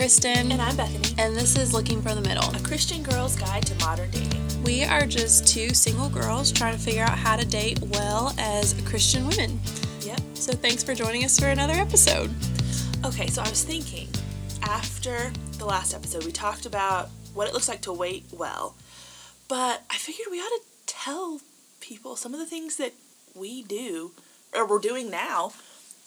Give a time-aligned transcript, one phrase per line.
[0.00, 0.50] Kristen.
[0.50, 1.14] And I'm Bethany.
[1.22, 2.48] And this is Looking for the Middle.
[2.54, 4.62] A Christian girl's guide to modern dating.
[4.62, 8.72] We are just two single girls trying to figure out how to date well as
[8.86, 9.60] Christian women.
[10.00, 10.20] Yep.
[10.32, 12.30] So thanks for joining us for another episode.
[13.04, 14.08] Okay, so I was thinking
[14.62, 18.76] after the last episode, we talked about what it looks like to wait well.
[19.48, 21.42] But I figured we ought to tell
[21.80, 22.94] people some of the things that
[23.34, 24.12] we do,
[24.54, 25.52] or we're doing now,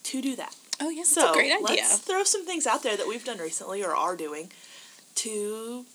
[0.01, 0.55] to do that.
[0.79, 1.63] Oh, yes, So that's a great idea.
[1.63, 4.51] let's throw some things out there that we've done recently or are doing
[5.15, 5.85] to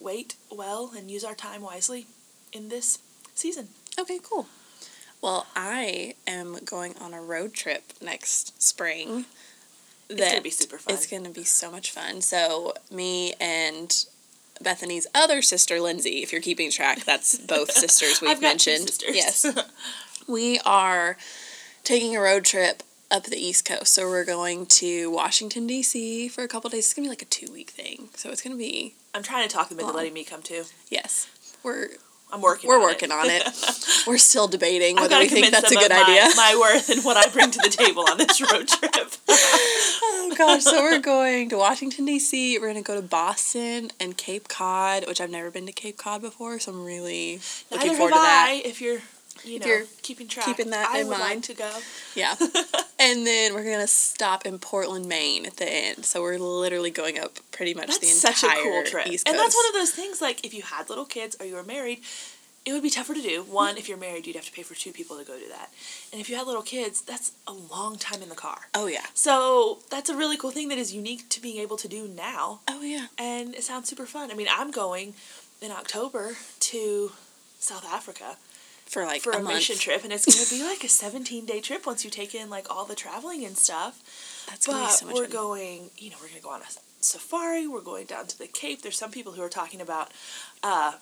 [0.00, 2.06] wait well and use our time wisely
[2.52, 2.98] in this
[3.34, 3.68] season.
[3.98, 4.46] Okay, cool.
[5.20, 9.24] Well, I am going on a road trip next spring.
[10.08, 10.94] It's gonna be super fun.
[10.94, 12.22] It's going to be so much fun.
[12.22, 13.92] So, me and
[14.62, 18.70] Bethany's other sister, Lindsay, if you're keeping track, that's both sisters we've I've got two
[18.70, 18.88] mentioned.
[18.88, 19.16] sisters.
[19.16, 19.46] Yes.
[20.28, 21.16] we are
[21.84, 23.92] taking a road trip up the East Coast.
[23.94, 26.28] So, we're going to Washington, D.C.
[26.28, 26.86] for a couple days.
[26.86, 28.08] It's going to be like a two week thing.
[28.14, 29.96] So, it's going to be, I'm trying to talk them into Long.
[29.96, 30.64] letting me come too.
[30.90, 31.28] yes,
[31.62, 31.88] we're.
[32.30, 32.68] I'm working.
[32.68, 33.14] We're on working it.
[33.14, 33.42] on it.
[34.06, 36.26] We're still debating whether we think that's a good my- idea.
[36.36, 39.14] My worth and what I bring to the table on this road trip.
[39.30, 42.58] Oh gosh, so we're going to Washington D.C.
[42.58, 46.20] We're gonna go to Boston and Cape Cod, which I've never been to Cape Cod
[46.20, 48.46] before, so I'm really looking Neither forward to that.
[48.50, 49.00] I, if you're,
[49.44, 50.46] you know, you're keeping track.
[50.46, 51.20] keeping that I in mind.
[51.20, 51.70] like to go.
[52.14, 52.34] Yeah,
[52.98, 56.04] and then we're gonna stop in Portland, Maine at the end.
[56.04, 59.06] So we're literally going up pretty much That's the such entire a cool trip.
[59.08, 61.54] East And that's one of those things like if you had little kids or you
[61.54, 62.00] were married,
[62.66, 63.42] it would be tougher to do.
[63.44, 65.70] One, if you're married, you'd have to pay for two people to go do that.
[66.12, 68.68] And if you had little kids, that's a long time in the car.
[68.74, 71.88] oh yeah, So that's a really cool thing that is unique to being able to
[71.88, 72.60] do now.
[72.68, 73.06] oh yeah.
[73.16, 74.30] And it sounds super fun.
[74.30, 75.14] I mean, I'm going
[75.62, 77.12] in October to
[77.58, 78.36] South Africa
[78.88, 79.56] For like for a, a, month.
[79.56, 82.34] mission trip, and it's going to be like a 17 day trip once you take
[82.34, 84.44] in like all the traveling and stuff.
[84.48, 85.32] That's gonna be But so much we're fun.
[85.32, 86.66] going, you know, we're going to go on a
[87.00, 87.66] safari.
[87.68, 88.82] We're going down to the Cape.
[88.82, 90.12] There's some people who are talking about
[90.62, 90.92] uh,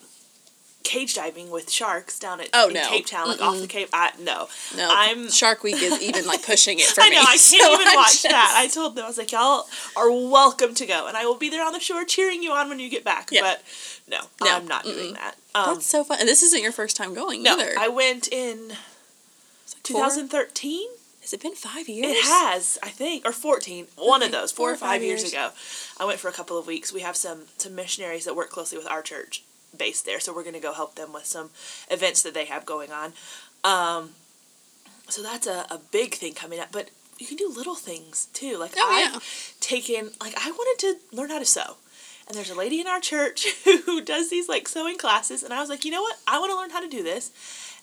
[0.86, 2.88] cage diving with sharks down at Oh, no.
[2.88, 3.88] Cape Town, like off the Cape.
[3.92, 5.30] I, no, no, I'm.
[5.30, 7.16] Shark Week is even like pushing it for I me.
[7.16, 7.22] know.
[7.22, 8.54] I can't so even I'm watch just- that.
[8.56, 9.66] I told them I was like, y'all
[9.96, 12.68] are welcome to go, and I will be there on the shore cheering you on
[12.68, 13.28] when you get back.
[13.32, 13.42] Yeah.
[13.42, 13.62] But
[14.08, 14.56] no, No.
[14.56, 15.34] I'm not doing that.
[15.54, 16.18] Um, That's so fun.
[16.20, 17.72] And this isn't your first time going no, either.
[17.78, 20.88] I went in like 2013.
[21.22, 22.12] Has it been five years?
[22.16, 23.88] It has, I think, or fourteen.
[23.96, 25.22] One of those, four, four or five, years.
[25.22, 25.32] years.
[25.32, 25.50] ago.
[25.98, 26.92] I went for a couple of weeks.
[26.92, 29.42] We have some some missionaries that work closely with our church
[29.76, 31.50] based there, so we're going to go help them with some
[31.90, 33.12] events that they have going on.
[33.64, 34.10] Um,
[35.08, 38.58] so that's a, a big thing coming up, but you can do little things too.
[38.58, 39.20] Like Oh, I've yeah.
[39.60, 41.76] taken, like I wanted to learn how to sew.
[42.28, 43.46] And there's a lady in our church
[43.86, 46.16] who does these like sewing classes, and I was like, you know what?
[46.26, 47.30] I want to learn how to do this.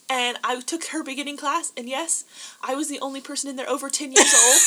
[0.09, 2.25] And I took her beginning class, and yes,
[2.61, 4.61] I was the only person in there over 10 years old.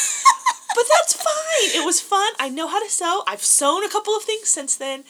[0.74, 1.80] but that's fine.
[1.80, 2.32] It was fun.
[2.40, 3.22] I know how to sew.
[3.26, 5.04] I've sewn a couple of things since then.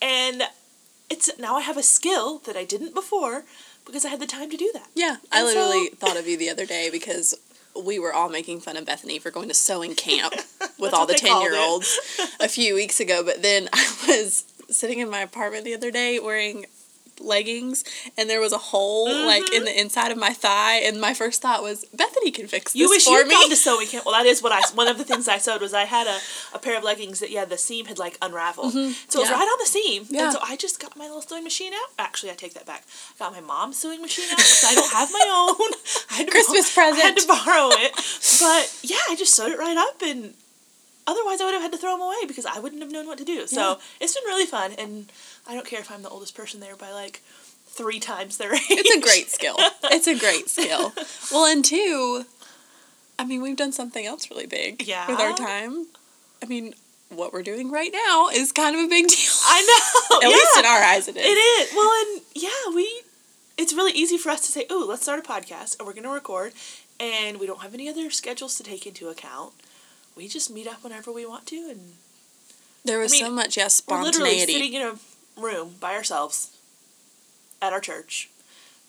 [0.00, 0.44] And
[1.12, 3.44] it's now I have a skill that I didn't before
[3.86, 4.88] because I had the time to do that.
[4.94, 7.34] Yeah, I literally so- thought of you the other day because
[7.84, 10.34] we were all making fun of Bethany for going to sewing camp
[10.78, 11.98] with all the 10 year olds
[12.40, 13.22] a few weeks ago.
[13.24, 16.66] But then I was sitting in my apartment the other day wearing
[17.20, 17.84] leggings
[18.18, 21.40] and there was a hole like in the inside of my thigh and my first
[21.42, 23.34] thought was Bethany can fix this You wish for you'd me.
[23.34, 24.04] gone to sewing camp.
[24.06, 24.60] Well, that is what I.
[24.74, 26.18] One of the things I sewed was I had a,
[26.54, 29.18] a pair of leggings that yeah the seam had like unraveled, so it was Mm-hmm.
[29.20, 29.30] Yeah.
[29.32, 30.06] right on the seam.
[30.10, 30.24] Yeah.
[30.24, 31.88] And so I just got my little sewing machine out.
[31.98, 32.84] Actually, I take that back.
[33.14, 35.70] I got my mom's sewing machine out because I don't have my own.
[36.10, 37.92] I had Christmas I had to borrow it,
[38.40, 40.34] but yeah, I just sewed it right up and.
[41.04, 43.18] Otherwise, I would have had to throw them away because I wouldn't have known what
[43.18, 43.48] to do.
[43.48, 43.74] So Yeah.
[43.98, 45.10] it's been really fun, and
[45.46, 47.20] I don't care if I'm the oldest person there by like
[47.66, 48.62] three times their age.
[48.70, 49.56] It's a great skill.
[49.84, 50.92] It's a great skill.
[51.32, 52.24] Well, and two,
[53.18, 55.06] I mean, we've done something else really big Yeah.
[55.08, 55.86] with our time.
[56.42, 56.74] I mean,
[57.08, 59.32] what we're doing right now is kind of a big deal.
[59.46, 59.62] I
[60.10, 60.16] know.
[60.18, 60.28] At yeah.
[60.28, 61.24] least in our eyes, it is.
[61.24, 61.74] It is.
[61.74, 63.02] Well, and yeah, we.
[63.56, 66.02] It's really easy for us to say, "Oh, let's start a podcast, and we're going
[66.04, 66.52] to record,"
[67.00, 69.52] and we don't have any other schedules to take into account.
[70.16, 71.92] We just meet up whenever we want to, and
[72.84, 74.52] There was I mean, so much, yeah, we're literally spontaneity.
[74.52, 74.94] sitting in a
[75.36, 76.50] room by ourselves
[77.60, 78.28] at our church,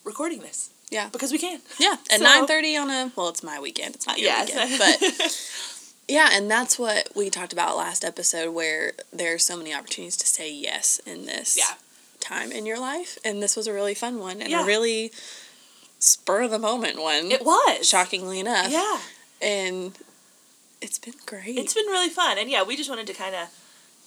[0.03, 1.09] recording this Yeah.
[1.09, 1.61] because we can.
[1.79, 3.95] Yeah, at So- nine thirty on a well, it's my weekend.
[3.95, 5.37] It's not your weekend, but
[6.07, 10.17] yeah, and that's what we talked about last episode, where there are so many opportunities
[10.17, 11.75] to say yes in this Yeah.
[12.19, 14.63] time in your life, and this was a really fun one and Yeah.
[14.63, 15.11] a really
[15.99, 17.31] spur of the moment one.
[17.31, 18.69] It was shockingly enough.
[18.71, 18.99] Yeah,
[19.41, 19.97] and
[20.81, 21.57] it's been great.
[21.57, 23.47] it's been really fun, and yeah, we just wanted to kind of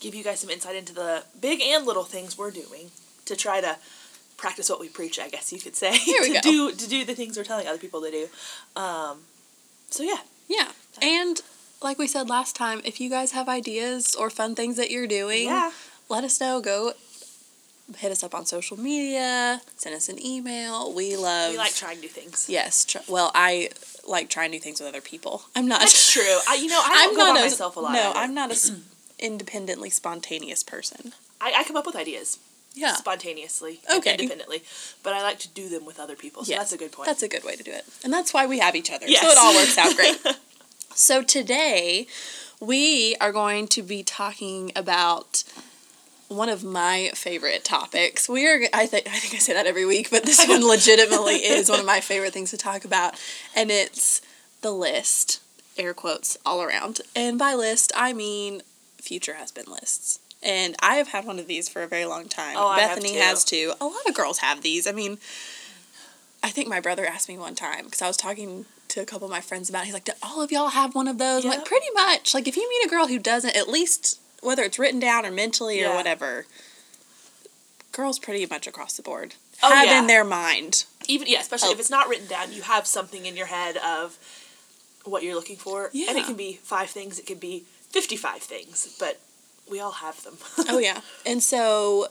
[0.01, 2.91] give you guys some insight into the big and little things we're doing
[3.25, 3.77] to try to
[4.37, 5.19] practice what we preach.
[5.19, 6.41] I guess you could say to go.
[6.43, 8.29] do to do the things we're telling other people to do.
[8.81, 9.21] Um,
[9.91, 10.69] so yeah, yeah,
[11.01, 11.41] and
[11.83, 15.07] like we said last time, if you guys have ideas or fun things that you're
[15.07, 15.71] doing, Yeah.
[16.09, 16.61] let us know.
[16.61, 16.93] Go
[17.99, 20.93] hit us up on social media, send us an email.
[20.93, 21.53] We love.
[21.53, 22.47] We like trying new things.
[22.49, 22.85] Yes.
[22.85, 23.71] Tr- well, I
[24.09, 25.43] like trying new things with other people.
[25.55, 25.81] I'm not.
[25.81, 26.39] That's true.
[26.49, 27.93] I, you know, I go not by a, myself a lot.
[27.93, 28.19] No, either.
[28.19, 28.55] I'm not a
[29.19, 31.13] independently spontaneous person.
[31.41, 32.39] I, I come up with ideas
[32.75, 32.95] Yeah.
[32.95, 34.13] spontaneously, Okay.
[34.13, 34.63] independently,
[35.03, 36.45] but I like to do them with other people.
[36.45, 37.07] So Yes, that's a good point.
[37.07, 37.85] That's a good way to do it.
[38.05, 39.07] And that's why we have each other.
[39.09, 39.23] Yes.
[39.23, 40.37] So it all works out great.
[40.95, 42.07] so today
[42.61, 45.45] we are going to be talking about
[46.29, 48.29] one of my favorite topics.
[48.29, 51.35] We are I think I think I say that every week, but this one legitimately
[51.45, 53.15] is one of my favorite things to talk about
[53.55, 54.21] and it's
[54.63, 55.41] the list.
[55.79, 57.03] Air quotes all around.
[57.15, 58.63] And by list, I mean
[59.07, 60.19] future husband lists.
[60.43, 62.57] And I have had one of these for a very long time.
[62.59, 63.73] Oh, Bethany has too.
[63.81, 64.87] A lot of girls have these.
[64.87, 65.19] I mean,
[66.43, 69.25] I think my brother asked me one time because I was talking to a couple
[69.27, 69.83] of my friends about.
[69.83, 69.87] it.
[69.87, 72.47] He's like, "Do all of y'all have one of those?" I'm like, "Pretty much." Like,
[72.47, 75.83] if you meet a girl who doesn't, at least whether it's written down or mentally
[75.83, 76.47] or whatever,
[77.93, 79.99] girls pretty much across the board Oh, have yeah.
[80.01, 80.85] in their mind.
[81.09, 81.73] Even yeah, especially Oh.
[81.73, 84.19] if it's not written down, you have something in your head of
[85.05, 86.11] what you're looking for, Yeah.
[86.11, 87.19] and it can be five things.
[87.19, 89.21] It could be fifty-five things, but
[89.71, 90.37] we all have them.
[90.69, 92.09] oh yeah, and so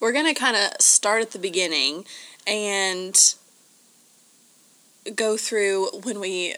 [0.00, 2.04] we're gonna kind of start at the beginning
[2.46, 3.34] and
[5.14, 6.56] go through when we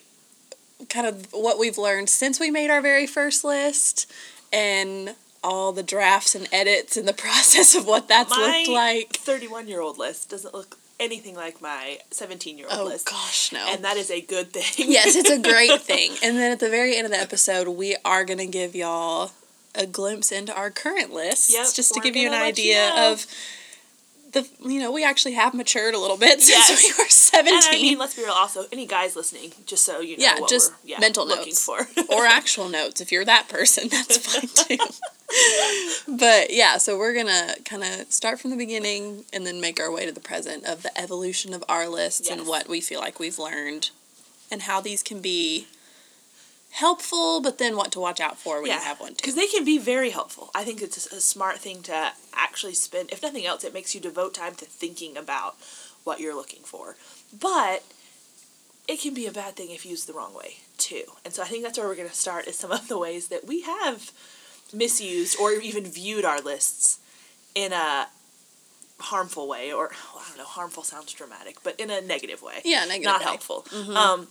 [0.88, 4.10] kind of what we've learned since we made our very first list
[4.52, 9.12] and all the drafts and edits and the process of what that's My looked like.
[9.16, 13.66] Thirty-one-year-old list doesn't look anything like my seventeen-year-old Oh list, gosh, no.
[13.68, 14.86] and that is a good thing.
[14.90, 16.12] yes, it's a great thing.
[16.22, 19.32] And then at the very end of the episode, we are going to give y'all
[19.74, 22.88] a glimpse into our current lists Yep, just to give you an gonna you idea
[22.94, 23.12] know.
[23.12, 23.26] of
[24.32, 26.82] the you know, we actually have matured a little bit since Yes.
[26.96, 27.54] we were 17.
[27.54, 28.32] And I mean, let's be real.
[28.32, 31.64] Also, any guys listening, just so you know, Yeah, just yeah, mental looking notes.
[31.64, 34.84] for, or actual notes if you're that person, that's fine too.
[36.08, 39.80] but yeah, so we're going to kind of start from the beginning and then make
[39.80, 43.00] our way to the present of the evolution of our lists and what we feel
[43.00, 43.90] like we've learned
[44.50, 45.66] and how these can be
[46.72, 49.16] helpful, but then what to watch out for when you have one too.
[49.16, 50.50] because they can be very helpful.
[50.54, 53.10] I think it's a, a smart thing to actually spend.
[53.12, 55.56] If nothing else, it makes you devote time to thinking about
[56.04, 56.96] what you're looking for.
[57.38, 57.82] But
[58.88, 61.04] it can be a bad thing if used the wrong way too.
[61.24, 62.46] And so I think that's where we're going to start.
[62.46, 64.12] Is some of the ways that we have
[64.72, 66.98] misused or even viewed our lists
[67.54, 68.08] in a
[69.00, 72.60] harmful way, or well, I don't know, harmful sounds dramatic, but in a negative way
[72.64, 73.24] Yeah, negative not way.
[73.24, 73.66] helpful.
[73.96, 74.28] Um,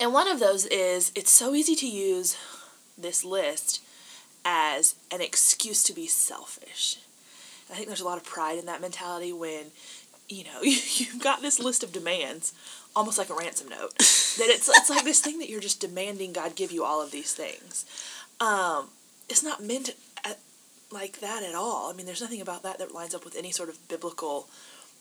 [0.00, 2.36] and one of those is it's so easy to use
[2.96, 3.82] this list
[4.44, 6.98] as an excuse to be selfish.
[7.70, 9.66] I think there's a lot of pride in that mentality when,
[10.28, 12.52] you know, you've got this list of demands,
[12.94, 13.96] almost like a ransom note.
[13.98, 17.10] that it's it's like this thing that you're just demanding God give you all of
[17.10, 17.84] these things.
[18.40, 18.88] Um,
[19.28, 19.90] it's not meant
[20.24, 20.38] at,
[20.90, 21.90] like that at all.
[21.90, 24.48] I mean, there's nothing about that that lines up with any sort of biblical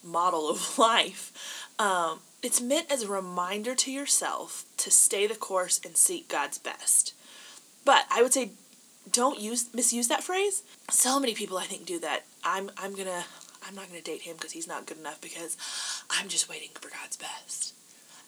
[0.03, 1.67] model of life.
[1.79, 6.57] Um, it's meant as a reminder to yourself to stay the course and seek God's
[6.57, 7.13] best.
[7.83, 8.51] But I would say
[9.11, 10.63] don't use misuse that phrase.
[10.89, 12.23] So many people I think do that.
[12.43, 13.25] I'm I'm gonna
[13.67, 15.57] I'm not gonna date him because he's not good enough because
[16.09, 17.73] I'm just waiting for God's best.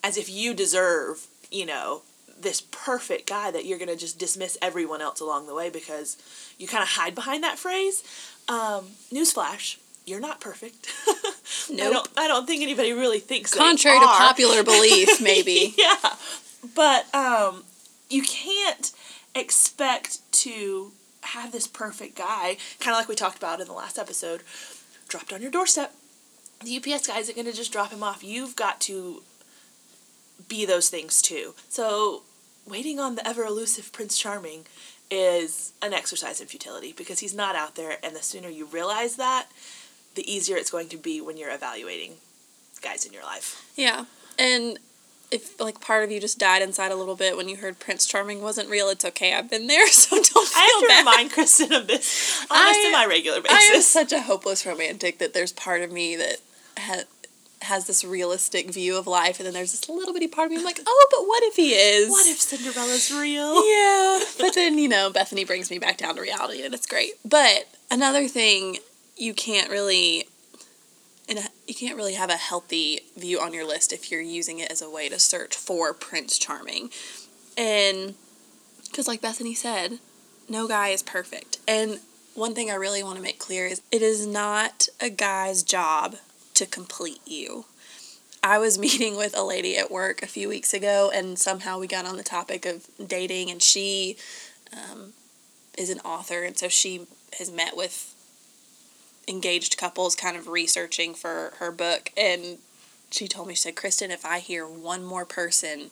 [0.02, 2.02] As if you deserve, you know,
[2.40, 6.16] this perfect guy that you're gonna just dismiss everyone else along the way because
[6.58, 8.02] you kind of hide behind that phrase.
[8.48, 9.76] Um, newsflash,
[10.06, 10.88] you're not perfect.
[11.06, 11.32] I
[11.70, 11.92] Nope.
[11.92, 15.74] don't I don't think anybody really thinks Contrary to popular belief, maybe.
[15.76, 15.96] yeah.
[16.74, 17.64] But um
[18.10, 18.92] you can't
[19.34, 20.92] expect to
[21.22, 24.42] have this perfect guy, kind of like we talked about in the last episode,
[25.08, 25.94] dropped on your doorstep.
[26.64, 28.24] The UPS guy isn't going to just drop him off.
[28.24, 29.22] You've got to
[30.48, 31.54] be those things too.
[31.68, 32.22] So,
[32.68, 34.66] waiting on the ever elusive Prince Charming
[35.10, 39.16] is an exercise in futility because he's not out there, and the sooner you realize
[39.16, 39.46] that,
[40.14, 42.14] the easier it's going to be when you're evaluating
[42.82, 43.64] guys in your life.
[43.76, 44.04] Yeah.
[44.38, 44.78] And
[45.30, 48.06] if like part of you just died inside a little bit when you heard Prince
[48.06, 49.34] Charming wasn't real, it's okay.
[49.34, 50.56] I've been there, so don't feel bad.
[50.56, 50.98] I have to bad.
[51.00, 53.86] remind Kristen of this on a I- semi-regular I am basis.
[53.88, 56.36] such a hopeless romantic that there's part of me that
[56.78, 57.02] ha-
[57.62, 60.58] has this realistic view of life, and then there's this little bitty part of me
[60.58, 62.10] I'm like, oh, but what if he is?
[62.10, 63.64] What if Cinderella's real?
[63.68, 67.12] Yeah, but then you know Bethany brings me back down to reality, and it's great.
[67.24, 68.78] But another thing,
[69.16, 70.26] you can't really,
[71.28, 74.70] and you can't really have a healthy view on your list if you're using it
[74.70, 76.90] as a way to search for Prince Charming,
[77.56, 78.14] and
[78.84, 79.98] because like Bethany said,
[80.48, 82.00] no guy is perfect, and
[82.34, 86.16] one thing I really want to make clear is it is not a guy's job
[86.58, 87.64] to complete you.
[88.42, 91.86] I was meeting with a lady at work a few weeks ago, and somehow we
[91.86, 94.16] got on the topic of dating, and she
[94.72, 95.12] um,
[95.76, 97.06] is an author, and so she
[97.38, 98.14] has met with
[99.28, 102.58] engaged couples kind of researching for her book and
[103.10, 105.90] she told me she said kristen if i hear one more person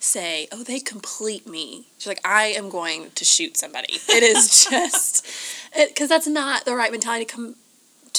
[0.00, 4.66] say oh they complete me she's like i am going to shoot somebody it is
[4.70, 5.26] just
[5.76, 7.56] because that's not the right mentality to come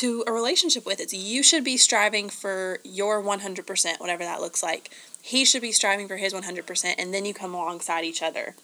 [0.02, 4.62] to a relationship with it's you should be striving for your 100% whatever that looks
[4.64, 4.90] like
[5.22, 8.56] he should be striving for his 100% and then you come alongside each other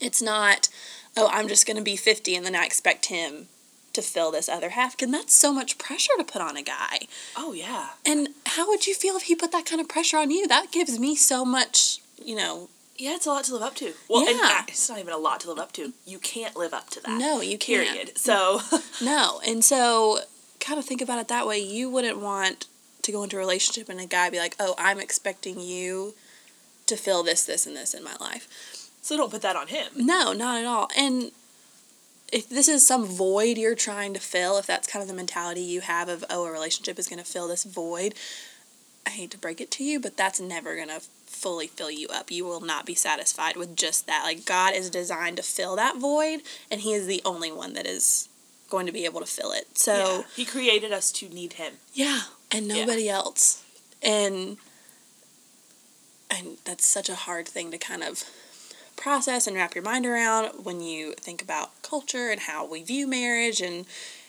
[0.00, 0.68] it's not
[1.16, 3.48] oh i'm just going to be 50 and then i expect him
[3.92, 7.00] to fill this other half and that's so much pressure to put on a guy
[7.36, 7.88] Oh yeah.
[8.06, 10.70] and how would you feel if he put that kind of pressure on you that
[10.70, 13.94] gives me so much you know Yeah, it's a lot to live up to.
[14.10, 14.58] Well, Yeah.
[14.60, 15.94] uh, it's not even a lot to live up to.
[16.06, 17.18] You can't live up to that.
[17.18, 18.18] no you can't Period.
[18.18, 18.60] So,
[19.02, 20.20] no and so
[20.60, 22.66] kind of think about it that way you wouldn't want
[23.02, 26.14] to go into a relationship and a guy be like oh i'm expecting you
[26.86, 29.88] to fill this this and this in my life so don't put that on him.
[29.96, 30.88] No, not at all.
[30.96, 31.32] And
[32.32, 35.62] if this is some void you're trying to fill, if that's kind of the mentality
[35.62, 38.14] you have of, oh, a relationship is going to fill this void,
[39.06, 42.08] I hate to break it to you, but that's never going to fully fill you
[42.08, 42.30] up.
[42.30, 44.22] You will not be satisfied with just that.
[44.24, 47.86] Like, God is designed to fill that void, and He is the only one that
[47.86, 48.28] is
[48.70, 49.76] going to be able to fill it.
[49.76, 50.22] So, Yeah.
[50.36, 51.74] he created us to need him.
[51.92, 53.62] yeah, and nobody else.
[54.02, 54.56] And
[56.30, 58.24] and that's such a hard thing to kind of
[58.96, 63.06] process and wrap your mind around when you think about culture and how we view
[63.06, 63.84] marriage and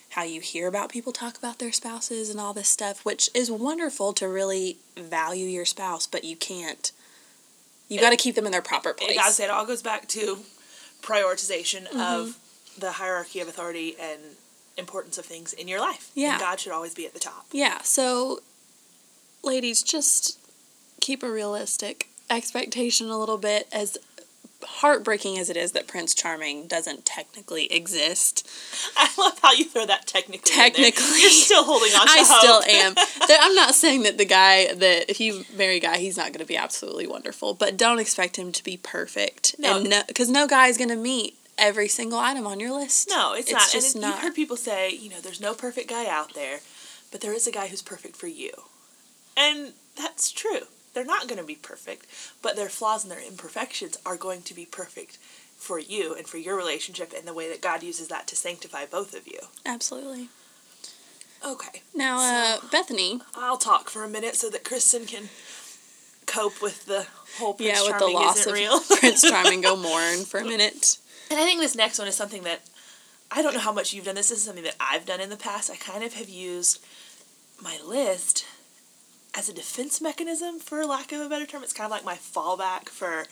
[0.10, 3.50] how you hear about people talk about their spouses and all this stuff, which is
[3.52, 6.92] wonderful to really value your spouse, but you can't.
[7.88, 9.16] You got to keep them in their proper place.
[9.18, 10.40] Gotta say, it all goes back to
[11.02, 12.00] prioritization Mm-hmm.
[12.00, 12.38] of
[12.78, 14.20] the hierarchy of authority and
[14.78, 16.12] importance of things in your life.
[16.16, 16.34] Yeah.
[16.34, 17.46] And God should always be at the top.
[17.52, 18.40] Yeah, so
[19.44, 20.40] ladies, just
[21.00, 23.98] keep a realistic expectation a little bit as
[24.64, 28.48] heartbreaking as it is that Prince Charming doesn't technically exist.
[28.96, 30.52] I love how you throw that technically.
[30.52, 30.70] in there.
[30.70, 31.22] Technically.
[31.22, 32.40] You're still holding on to I hope.
[32.40, 32.96] still am.
[33.42, 36.40] I'm not saying that the guy that if you marry a guy, he's not going
[36.40, 39.56] to be absolutely wonderful, but don't expect him to be perfect.
[39.58, 39.78] No.
[39.78, 43.08] And no, because no guy is going to meet every single item on your list.
[43.10, 43.62] No, it's, not.
[43.62, 43.82] It's not.
[43.82, 44.08] just and not.
[44.10, 46.60] you've heard people say, you know, there's no perfect guy out there,
[47.12, 48.52] but there is a guy who's perfect for you.
[49.38, 50.62] And that's true.
[50.94, 52.06] They're not going to be perfect,
[52.42, 55.18] but their flaws and their imperfections are going to be perfect
[55.56, 58.86] for you and for your relationship and the way that God uses that to sanctify
[58.88, 59.40] both of you.
[59.66, 60.30] Absolutely.
[61.46, 61.82] Okay.
[61.96, 65.30] Now, uh, Bethany, I'll talk for a minute so that Kristen can
[66.26, 68.80] cope with the whole Prince yeah, with the Charming loss of real.
[68.80, 70.98] Prince Charming, go mourn for a minute.
[71.32, 72.60] And I think this next one is something that
[73.32, 74.28] I don't know how much you've done this.
[74.28, 75.72] This is something that I've done in the past.
[75.72, 76.84] I kind of have used
[77.64, 78.46] my list
[79.34, 81.64] as a defense mechanism, for lack of a better term.
[81.64, 83.28] It's kind of like my fallback for.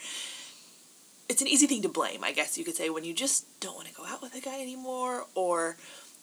[1.27, 3.75] It's an easy thing to blame, I guess you could say, when you just don't
[3.75, 5.75] want to go out with a guy anymore, or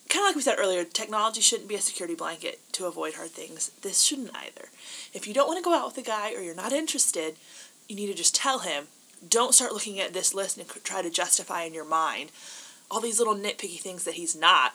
[0.08, 3.30] kind of like we said earlier, technology shouldn't be a security blanket to avoid hard
[3.30, 3.70] things.
[3.82, 4.70] This shouldn't either.
[5.12, 7.36] If you don't want to go out with a guy or you're not interested,
[7.86, 8.86] you need to just tell him.
[9.26, 12.30] Don't start looking at this list and try to justify in your mind
[12.90, 14.74] all these little nitpicky things that he's not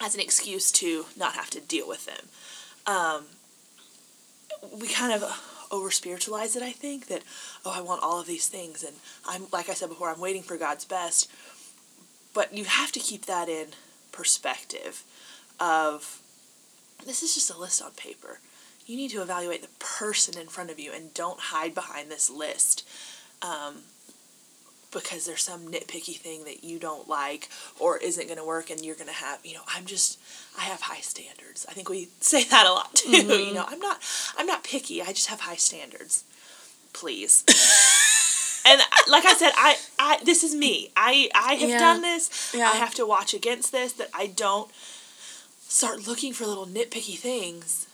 [0.00, 2.28] as an excuse to not have to deal with them.
[2.86, 3.24] Um,
[4.80, 7.22] we kind of over spiritualize it, I think, that,
[7.64, 8.82] oh, I want all of these things.
[8.82, 11.30] And I'm, like I said before, I'm waiting for God's best.
[12.32, 13.68] But you have to keep that in
[14.12, 15.04] perspective
[15.60, 16.20] of
[17.04, 18.40] this is just a list on paper.
[18.86, 22.30] You need to evaluate the person in front of you and don't hide behind this
[22.30, 22.86] list.
[23.42, 23.82] Um,
[24.92, 27.48] because there's some nitpicky thing that you don't like
[27.80, 30.20] or isn't going to work and you're going to have you know i'm just
[30.56, 31.66] i have high standards.
[31.68, 34.00] I think we say that a lot too you know i'm not
[34.38, 35.02] i'm not picky.
[35.02, 36.24] I just have high standards.
[36.92, 37.44] Please.
[38.66, 40.90] And like i said i i this is me.
[40.96, 41.78] I i have Yeah.
[41.78, 42.54] done this.
[42.54, 42.70] Yeah.
[42.70, 44.70] i have to watch against this that i don't
[45.68, 47.86] start looking for little nitpicky things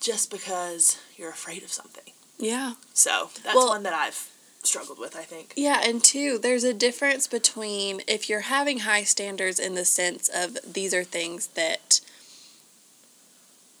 [0.00, 2.12] just because you're afraid of something.
[2.38, 2.74] Yeah.
[2.92, 4.28] so that's Well- one that i've
[4.62, 9.04] struggled with i think Yeah, and two, there's a difference between if you're having high
[9.04, 12.00] standards in the sense of these are things that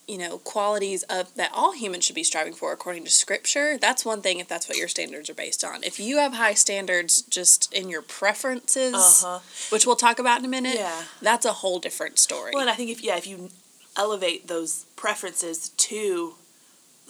[0.08, 3.78] you know, qualities of that all humans should be striving for according to scripture.
[3.78, 5.84] That's one thing if that's what your standards are based on.
[5.84, 9.38] If you have high standards just in your preferences, uh-huh
[9.70, 11.02] which we'll talk about in a minute, Yeah.
[11.22, 12.50] that's a whole different story.
[12.52, 13.50] Well, and I think if yeah, if you
[13.96, 16.34] elevate those preferences to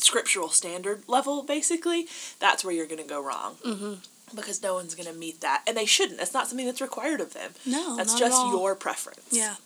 [0.02, 2.06] scriptural standard level, basically,
[2.38, 3.56] that's where you're going to go wrong.
[3.66, 3.94] Mm-hmm.
[4.34, 6.18] Because no one's going to meet that, and they shouldn't.
[6.18, 7.52] That's not something that's required of them.
[7.66, 9.26] no, that's just your preference.
[9.32, 9.56] Yeah.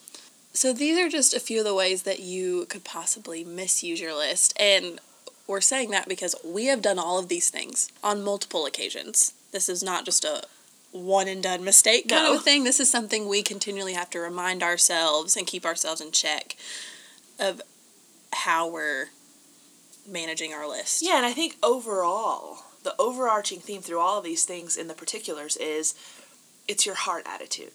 [0.55, 4.15] So these are just a few of the ways that you could possibly misuse your
[4.15, 4.55] list.
[4.59, 5.01] And
[5.47, 9.35] we're saying that because we have done all of these things on multiple occasions.
[9.53, 10.45] This is not just a
[10.93, 12.35] one and done mistake kind No.
[12.35, 12.63] of a thing.
[12.65, 16.57] This is something we continually have to remind ourselves and keep ourselves in check
[17.39, 17.61] of
[18.33, 19.07] how we're
[20.07, 21.03] managing our list.
[21.03, 24.95] Yeah, and I think overall, the overarching theme through all of these things in the
[24.95, 25.95] particulars is
[26.69, 27.73] it's your heart attitude.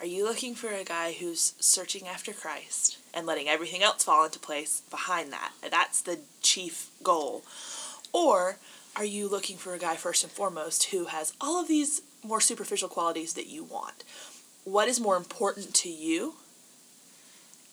[0.00, 4.24] Are you looking for a guy who's searching after Christ and letting everything else fall
[4.24, 5.52] into place behind that?
[5.70, 7.44] That's the chief goal.
[8.12, 8.56] Or
[8.96, 12.40] are you looking for a guy first and foremost who has all of these more
[12.40, 14.02] superficial qualities that you want?
[14.64, 16.34] What is more important to you?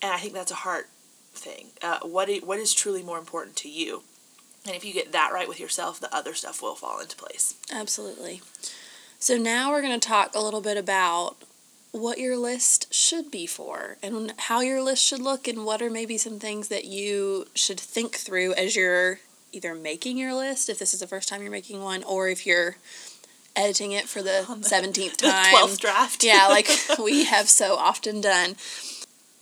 [0.00, 0.88] And I think that's a heart
[1.34, 1.68] thing.
[1.82, 4.02] Uh, what i- what is truly more important to you?
[4.66, 7.54] And if you get that right with yourself, the other stuff will fall into place.
[7.72, 8.42] Absolutely.
[9.18, 11.36] So now we're going to talk a little bit about
[11.92, 15.90] what your list should be for and how your list should look and what are
[15.90, 19.20] maybe some things that you should think through as you're
[19.52, 22.46] either making your list if this is the first time you're making one or if
[22.46, 22.76] you're
[23.56, 25.54] editing it for the 17th The time.
[25.54, 26.22] 12th draft.
[26.22, 26.68] yeah, like
[27.02, 28.54] we have so often done.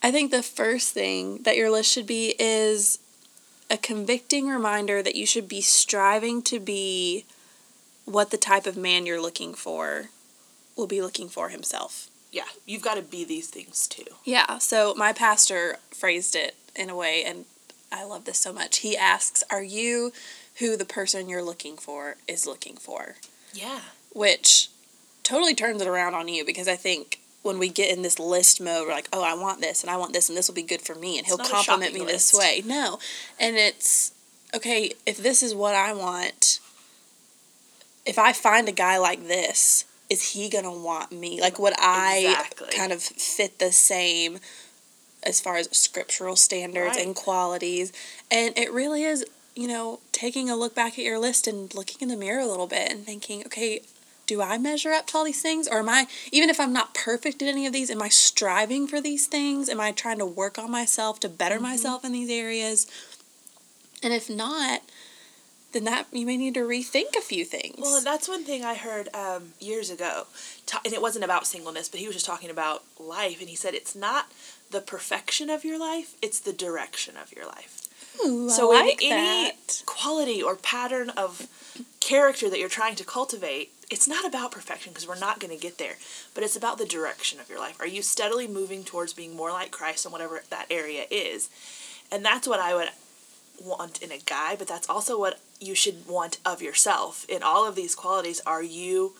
[0.02, 2.98] I think the first thing that your list should be is
[3.70, 7.24] a convicting reminder that you should be striving to be
[8.04, 10.06] what the type of man you're looking for
[10.76, 12.08] will be looking for himself.
[12.30, 14.04] yeah, you've got to be these things too.
[14.24, 17.44] Yeah, so my pastor phrased it in a way, and
[17.90, 18.78] I love this so much.
[18.78, 20.12] He asks, Are you
[20.58, 23.16] who the person you're looking for is looking for?
[23.52, 23.80] Yeah.
[24.12, 24.68] which
[25.22, 28.60] totally turns it around on you because I think when we get in this list
[28.60, 30.62] mode, we're like, oh, I want this and I want this and this will be
[30.62, 32.62] good for me and he'll compliment me shopping this way.
[32.66, 32.98] No.
[33.38, 34.12] And it's
[34.54, 36.60] okay, if this is what I want,
[38.04, 41.40] if I find a guy like this, is he going to want me?
[41.40, 42.68] Like, would I Exactly.
[42.74, 44.38] kind of fit the same
[45.22, 47.06] as far as scriptural standards Right.
[47.06, 47.92] and qualities?
[48.30, 51.98] And it really is, you know, taking a look back at your list and looking
[52.00, 53.82] in the mirror a little bit and thinking, okay,
[54.28, 55.66] do I measure up to all these things?
[55.66, 58.86] Or am I, even if I'm not perfect at any of these, am I striving
[58.86, 59.68] for these things?
[59.68, 61.64] Am I trying to work on myself to better Mm-hmm.
[61.64, 62.86] myself in these areas?
[64.02, 64.82] And if not,
[65.72, 67.78] then that you may need to rethink a few things.
[67.80, 70.26] Well, that's one thing I heard um, years ago,
[70.66, 73.56] ta- and it wasn't about singleness, but he was just talking about life, and he
[73.56, 74.30] said it's not
[74.70, 77.86] the perfection of your life; it's the direction of your life.
[78.24, 79.82] Ooh, so like in any that.
[79.86, 81.46] quality or pattern of
[82.00, 85.60] character that you're trying to cultivate, it's not about perfection because we're not going to
[85.60, 85.94] get there,
[86.34, 87.80] but it's about the direction of your life.
[87.80, 91.48] Are you steadily moving towards being more like Christ in whatever that area is?
[92.12, 92.90] And that's what I would
[93.62, 97.26] want in a guy, but that's also what you should want of yourself.
[97.28, 99.14] In all of these qualities, are you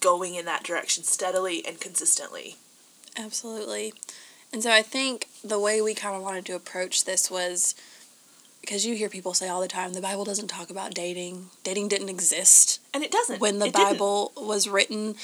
[0.00, 2.56] going in that direction steadily and consistently?
[3.16, 3.94] Absolutely.
[4.52, 7.74] And so I think the way we kind of wanted to approach this was
[8.66, 11.46] because you hear people say all the time the Bible doesn't talk about dating.
[11.64, 13.40] Dating didn't exist And it doesn't.
[13.40, 13.92] when the It didn't.
[13.92, 15.14] Bible was written.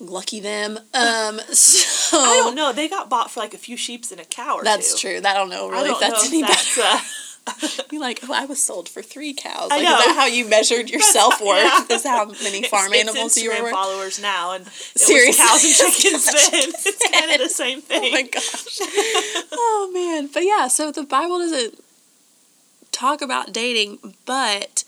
[0.00, 0.78] Lucky them.
[0.94, 2.72] Um, so I don't know.
[2.72, 5.08] They got bought for like a few sheeps and a cow or That's two.
[5.20, 5.28] true.
[5.28, 6.86] I don't know I really don't if that's any that's, better.
[6.88, 7.00] uh,
[7.90, 9.70] You're like, oh, I was sold for three cows.
[9.72, 9.98] I Like, know.
[9.98, 11.64] is that how you measured your self worth?
[11.64, 11.96] yeah.
[11.96, 15.42] Is how many farm it's, animals it's you were followers now, and it Seriously.
[15.42, 16.72] was cows and chickens then.
[16.86, 18.02] It's kind of the same thing.
[18.04, 18.78] Oh my gosh.
[19.52, 20.28] oh man.
[20.32, 21.82] But yeah, so the Bible doesn't
[22.98, 24.84] talk about dating, but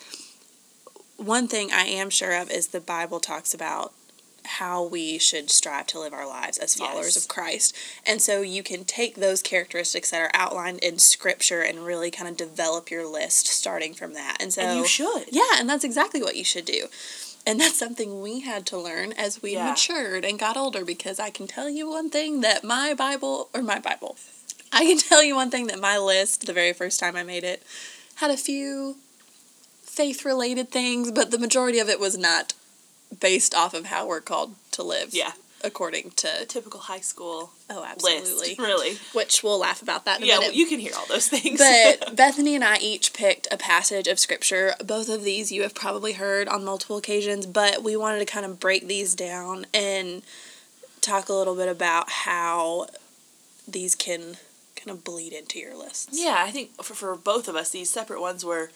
[1.16, 3.92] one thing I am sure of is the Bible talks about
[4.44, 7.16] how we should strive to live our lives as followers Yes.
[7.18, 7.76] of Christ.
[8.06, 12.28] And so you can take those characteristics that are outlined in scripture and really kind
[12.28, 14.38] of develop your list starting from that.
[14.40, 15.26] And so and you should.
[15.30, 16.86] yeah, and that's exactly what you should do.
[17.46, 19.70] And that's something we had to learn as we Yeah.
[19.70, 23.62] matured and got older because I can tell you one thing that my Bible, or
[23.62, 24.16] my Bible,
[24.72, 27.44] I can tell you one thing that my list, the very first time I made
[27.44, 27.62] it,
[28.20, 28.96] had a few
[29.82, 32.54] faith related things, but the majority of it was not
[33.18, 35.08] based off of how we're called to live.
[35.12, 35.32] Yeah.
[35.62, 38.30] According to, typical high school oh, absolutely.
[38.48, 38.96] list, really.
[39.12, 40.54] Which we'll laugh about that in a Yeah, minute.
[40.54, 41.58] you can hear all those things.
[41.58, 44.72] But Bethany and I each picked a passage of scripture.
[44.82, 48.46] Both of these you have probably heard on multiple occasions, but we wanted to kind
[48.46, 50.22] of break these down and
[51.02, 52.86] talk a little bit about how
[53.68, 54.36] these can
[54.84, 56.08] kind of bleed into your lists.
[56.12, 58.70] yeah, I think for, for both of us, these separate ones were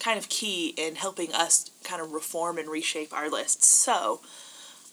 [0.00, 3.66] kind of key in helping us kind of reform and reshape our lists.
[3.68, 4.20] So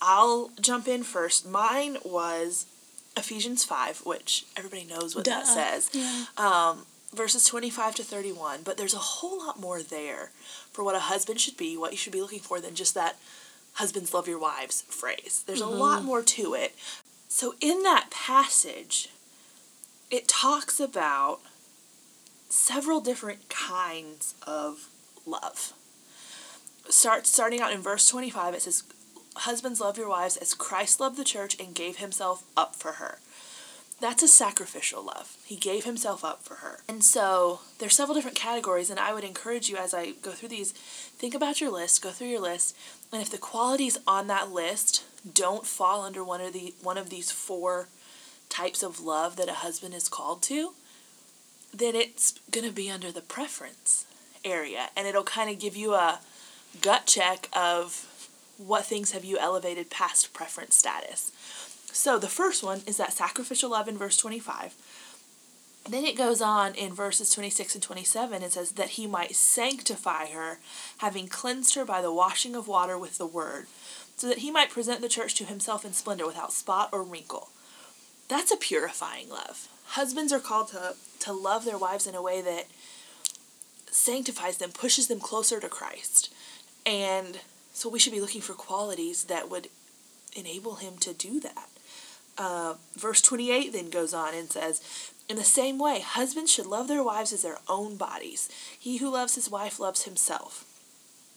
[0.02, 1.48] I'll jump in first.
[1.48, 2.66] Mine was
[3.18, 5.90] Ephesians 5, which everybody knows what that says.
[5.94, 6.26] Yeah.
[6.38, 10.32] um, verses 25 to 31 but there's a whole lot more there
[10.72, 13.18] for what a husband should be what you should be looking for than just that
[13.74, 16.74] husbands love your wives phrase there's a lot more to it
[17.28, 19.10] so in that passage
[20.14, 21.40] it talks about
[22.48, 24.88] several different kinds of
[25.26, 25.74] love.
[26.88, 28.84] Start starting out in verse 25 it says
[29.38, 33.18] husbands love your wives as Christ loved the church and gave himself up for her.
[34.00, 35.36] That's a sacrificial love.
[35.46, 36.82] He gave himself up for her.
[36.88, 40.50] And so there's several different categories and I would encourage you as I go through
[40.50, 42.78] these think about your list, go through your list,
[43.12, 47.10] and if the qualities on that list don't fall under one of the one of
[47.10, 47.88] these four
[48.54, 50.74] types of love that a husband is called to,
[51.74, 54.06] then it's going to be under the preference
[54.46, 56.20] area and it'll kind of give you a
[56.82, 58.08] gut check of
[58.58, 61.32] what things have you elevated past preference status.
[61.92, 64.76] So the first one is that sacrificial love in verse 25.
[65.90, 70.28] Then it goes on in verses 26 and 27 and says that he might sanctify
[70.28, 70.60] her,
[71.00, 73.68] having cleansed her by the washing of water with the word,
[74.16, 77.50] so that he might present the church to himself in splendor without spot or wrinkle.
[78.28, 79.68] That's a purifying love.
[79.88, 82.66] Husbands are called to, to love their wives in a way that
[83.92, 86.34] sanctifies them, pushes them closer to Christ.
[86.86, 87.40] And
[87.74, 89.70] so we should be looking for qualities that would
[90.36, 91.70] enable him to do that.
[92.38, 94.82] Uh, verse 28 then goes on and says,
[95.30, 98.50] In the same way, husbands should love their wives as their own bodies.
[98.78, 100.66] He who loves his wife loves himself.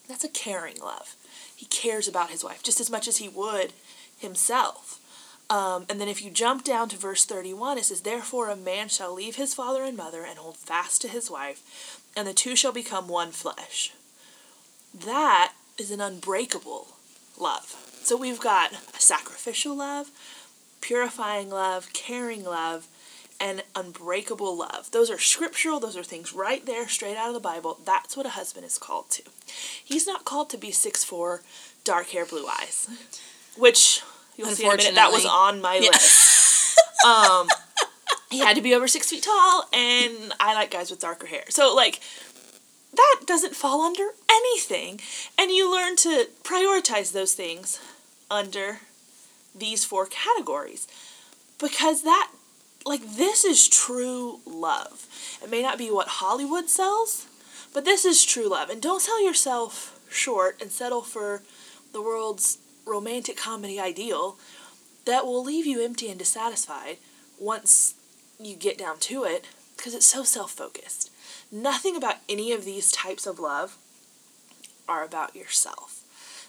[0.09, 1.17] That's a caring love.
[1.55, 3.73] He cares about his wife just as much as he would
[4.19, 5.01] himself.
[5.49, 8.89] Um, and then if you jump down to verse 31, it says, Therefore a man
[8.89, 12.57] shall leave his father and mother and hold fast to his wife, and the two
[12.57, 13.93] shall become one flesh.
[14.93, 16.89] That is an unbreakable
[17.39, 17.77] love.
[18.03, 20.11] So we've got a sacrificial love,
[20.81, 22.89] purifying love, caring love,
[23.39, 24.91] and unbreakable love.
[24.91, 27.79] Those are scriptural, those are things right there, straight out of the Bible.
[27.85, 29.23] That's what a husband is called to.
[29.85, 31.43] He's not called to be six four,
[31.85, 32.89] dark hair, blue eyes,
[33.57, 34.03] which
[34.37, 35.89] you'll see in a minute, that was on my yeah.
[35.89, 36.79] list.
[37.07, 37.49] um,
[38.31, 41.45] he had to be over six feet tall, and I like guys with darker hair.
[41.49, 42.01] So, like,
[42.95, 45.01] that doesn't fall under anything.
[45.39, 47.81] And you learn to prioritize those things
[48.31, 48.81] under
[49.55, 50.89] these four categories.
[51.59, 52.31] Because that,
[52.85, 55.07] like, this is true love.
[55.43, 57.27] It may not be what Hollywood sells,
[57.73, 58.71] but this is true love.
[58.71, 61.43] And don't sell yourself short and settle for
[61.93, 64.39] the world's romantic comedy ideal
[65.05, 66.99] that will leave you empty and dissatisfied
[67.39, 67.95] once
[68.39, 69.45] you get down to it
[69.77, 71.11] because it's so self focused.
[71.51, 73.77] Nothing about any of these types of love
[74.89, 76.03] are about yourself.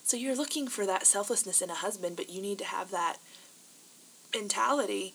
[0.04, 3.18] So you're looking for that selflessness in a husband, but you need to have that
[4.34, 5.14] mentality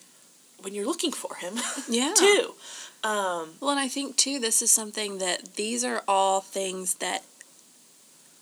[0.61, 1.54] when you're looking for him.
[1.88, 2.14] Yeah.
[2.16, 2.54] too.
[3.02, 7.24] Um, well, and I think too, this is something that these are all things that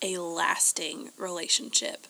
[0.02, 2.06] a lasting relationship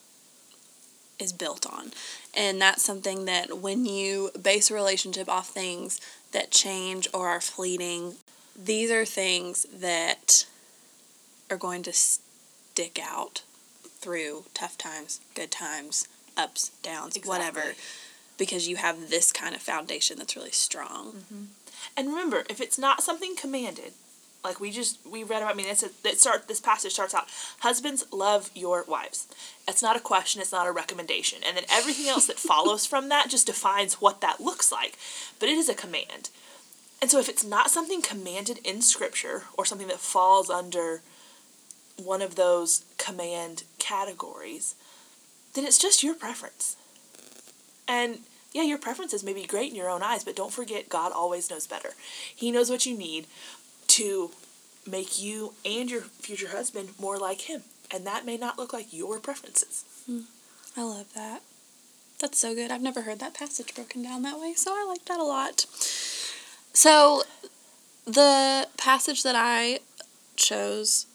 [1.21, 1.93] is built on.
[2.35, 6.01] And that's something that when you base a relationship off things
[6.33, 8.15] that change or are fleeting,
[8.57, 10.47] these are things that
[11.51, 13.43] are going to stick out
[13.85, 17.29] through tough times, good times, ups, downs, exactly.
[17.29, 17.75] whatever,
[18.39, 21.13] because you have this kind of foundation that's really strong.
[21.13, 21.45] Mm-hmm.
[21.97, 23.93] And remember, if it's not something commanded,
[24.43, 25.53] like we just we read about.
[25.53, 27.29] I mean, it's a, it start this passage starts out.
[27.61, 29.27] Husbands love your wives.
[29.69, 30.41] It's not a question.
[30.41, 31.41] It's not a recommendation.
[31.47, 34.99] And then everything else that follows from that just defines what that looks like.
[35.39, 36.31] But it is a command.
[37.01, 41.03] And so, if it's not something commanded in Scripture or something that falls under
[41.97, 44.75] one of those command categories,
[45.55, 46.77] then it's just your preference.
[47.89, 48.21] And
[48.53, 51.51] yeah, your preferences may be great in your own eyes, but don't forget God always
[51.51, 51.91] knows better.
[52.35, 53.27] He knows what you need
[54.01, 54.31] to
[54.91, 57.63] make you and your future husband more like him.
[57.91, 59.85] And that may not look like your preferences.
[60.07, 60.21] Hmm.
[60.77, 61.43] I love that.
[62.21, 62.71] That's so good.
[62.71, 65.67] I've never heard that passage broken down that way, so I like that a lot.
[66.73, 67.23] So,
[68.05, 69.81] the passage that I
[70.37, 71.07] chose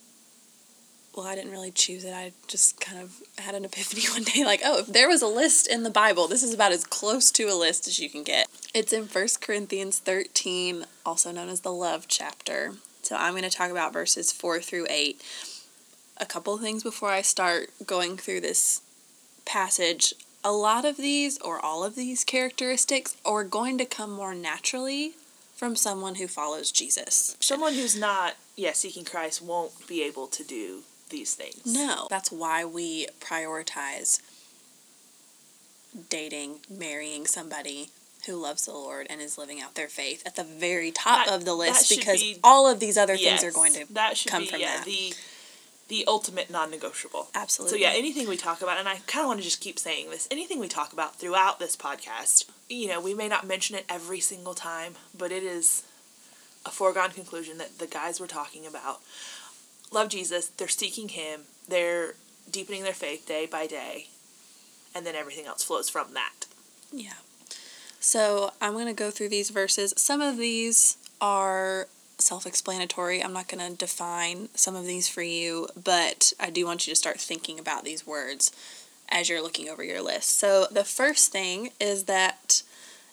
[1.16, 2.12] well, I didn't really choose it.
[2.12, 5.26] I just kind of had an epiphany one day like, oh, if there was a
[5.26, 8.22] list in the Bible, this is about as close to a list as you can
[8.22, 8.48] get.
[8.76, 12.74] It's in 1 Corinthians 13, also known as the love chapter.
[13.00, 15.18] So I'm going to talk about verses 4 through 8.
[16.18, 18.82] A couple of things before I start going through this
[19.46, 20.12] passage.
[20.44, 25.14] A lot of these, or all of these characteristics, are going to come more naturally
[25.54, 27.34] from someone who follows Jesus.
[27.40, 31.64] Someone who's not, yeah, seeking Christ won't be able to do these things.
[31.64, 32.08] No.
[32.10, 34.20] That's why we prioritize
[36.10, 37.88] dating, marrying somebody
[38.26, 41.34] who loves the Lord and is living out their faith at the very top that,
[41.34, 44.16] of the list because be, all of these other yes, things are going to that
[44.16, 44.84] should come be, from yeah, that.
[44.84, 45.14] The,
[45.88, 47.28] the ultimate non-negotiable.
[47.34, 47.78] Absolutely.
[47.78, 50.10] So yeah, anything we talk about, and I kind of want to just keep saying
[50.10, 53.84] this, anything we talk about throughout this podcast, you know, we may not mention it
[53.88, 55.84] every single time, but it is
[56.64, 59.00] a foregone conclusion that the guys we're talking about
[59.92, 62.14] love Jesus, they're seeking him, they're
[62.50, 64.08] deepening their faith day by day,
[64.94, 66.46] and then everything else flows from that.
[66.92, 67.14] Yeah.
[68.00, 69.94] So I'm going to go through these verses.
[69.96, 73.22] Some of these are self explanatory.
[73.22, 76.92] I'm not going to define some of these for you, but I do want you
[76.92, 78.52] to start thinking about these words
[79.08, 80.38] as you're looking over your list.
[80.38, 82.62] So the first thing is that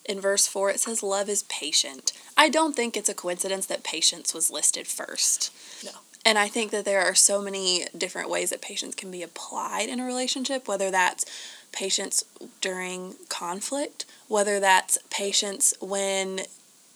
[0.05, 2.13] in verse 4 it says, Love is patient.
[2.35, 5.51] I don't think it's a coincidence that patience was listed first.
[5.83, 5.91] No.
[6.25, 9.89] And I think that there are so many different ways that patience can be applied
[9.89, 11.25] in a relationship, whether that's
[11.73, 12.23] patience
[12.61, 16.41] during conflict, whether that's patience when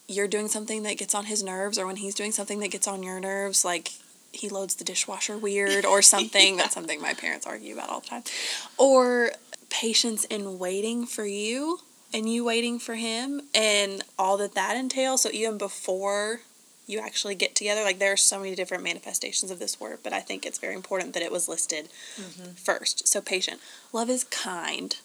[0.08, 2.88] you're doing something that gets on his nerves or when he's doing something that gets
[2.88, 3.92] on your nerves, like
[4.32, 6.56] he loads the dishwasher weird or something.
[6.56, 6.64] yeah.
[6.64, 8.24] That's something my parents argue about all the time.
[8.78, 9.32] Or
[9.70, 11.80] patience in waiting for you
[12.14, 15.22] and you waiting for him and all that that entails.
[15.24, 16.42] So even before
[16.86, 20.14] you actually get together, like there are so many different manifestations of this word, but
[20.14, 22.52] I think it's very important that it was listed mm-hmm.
[22.54, 23.08] first.
[23.08, 23.60] So patient.
[23.92, 24.96] Love is kind.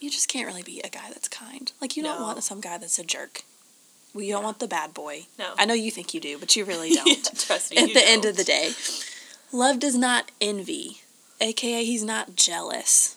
[0.00, 1.70] You just can't really be a guy that's kind.
[1.80, 2.14] Like you no.
[2.14, 3.42] don't want some guy that's a jerk.
[4.12, 5.26] Well, you don't want the bad boy.
[5.38, 5.52] No.
[5.56, 7.06] I know you think you do, but you really don't.
[7.06, 7.76] yeah, trust me.
[7.76, 8.08] At the don't.
[8.08, 8.72] end of the day,
[9.52, 11.02] love does not envy,
[11.40, 13.16] aka he's not jealous.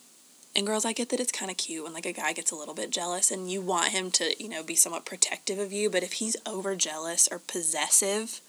[0.56, 2.56] And girls, I get that it's kind of cute when like a guy gets a
[2.56, 5.90] little bit jealous and you want him to, you know, be somewhat protective of you,
[5.90, 8.40] but if he's over jealous or possessive,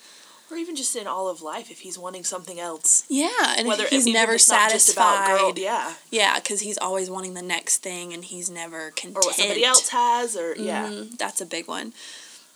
[0.51, 3.05] or even just in all of life, if he's wanting something else.
[3.09, 5.39] Yeah, and Whether, he's never satisfied.
[5.39, 5.95] Girl, yeah.
[6.11, 9.17] Yeah, because he's always wanting the next thing and he's never content.
[9.17, 10.89] Or what somebody else has, or, yeah.
[10.89, 11.93] Mm-hmm, that's a big one.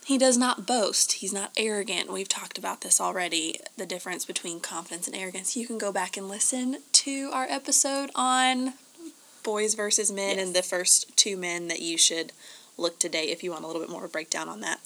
[0.04, 1.12] He does not boast.
[1.12, 2.10] He's not arrogant.
[2.10, 5.54] We've talked about this already the difference between confidence and arrogance.
[5.54, 8.72] You can go back and listen to our episode on
[9.42, 10.46] boys versus men yes.
[10.46, 12.32] and the first two men that you should
[12.78, 14.80] look today if you want a little bit more breakdown on that.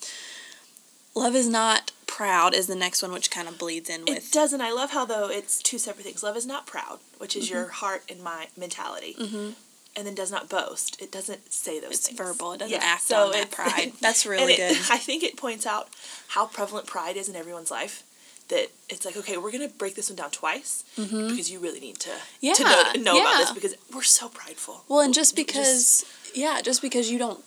[1.14, 4.18] Love is not proud is the next one, which kind of bleeds in with.
[4.18, 4.60] It doesn't.
[4.60, 6.22] I love how though it's two separate things.
[6.22, 7.54] Love is not proud, which is mm-hmm.
[7.54, 9.16] your heart and my mentality.
[9.18, 9.50] Mm-hmm
[9.94, 11.00] and then does not boast.
[11.02, 12.18] It doesn't say those it's things.
[12.18, 12.52] verbal.
[12.52, 13.92] It doesn't yeah, act so on that pride.
[14.00, 14.76] That's really it, good.
[14.90, 15.88] I think it points out
[16.28, 18.02] how prevalent pride is in everyone's life.
[18.48, 21.28] That it's like, okay, we're gonna break this one down twice mm-hmm.
[21.28, 23.20] because you really need to yeah, to know, know yeah.
[23.20, 24.84] about this because we're so prideful.
[24.88, 27.44] Well, and just because just, yeah, just because you don't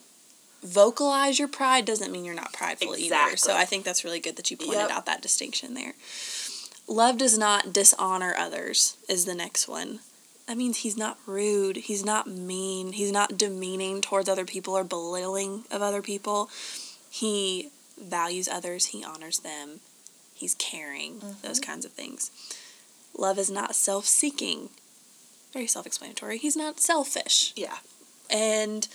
[0.63, 3.17] vocalize your pride doesn't mean you're not prideful exactly.
[3.17, 3.37] either.
[3.37, 4.91] So I think that's really good that you pointed yep.
[4.91, 5.93] out that distinction there.
[6.87, 9.99] Love does not dishonor others is the next one
[10.47, 14.83] that means he's not rude, he's not mean, he's not demeaning towards other people or
[14.83, 16.49] belittling of other people.
[17.09, 19.79] He values others, he honors them,
[20.33, 21.47] he's caring, mm-hmm.
[21.47, 22.29] those kinds of things.
[23.17, 24.69] Love is not self seeking.
[25.51, 26.37] Very self explanatory.
[26.37, 27.53] He's not selfish.
[27.55, 27.77] Yeah.
[28.29, 28.87] And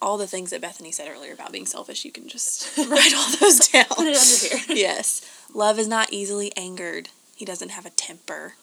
[0.00, 3.36] all the things that Bethany said earlier about being selfish, you can just write all
[3.40, 3.84] those down.
[3.86, 4.76] Put it under here.
[4.76, 5.22] yes.
[5.54, 7.08] Love is not easily angered.
[7.34, 8.54] He doesn't have a temper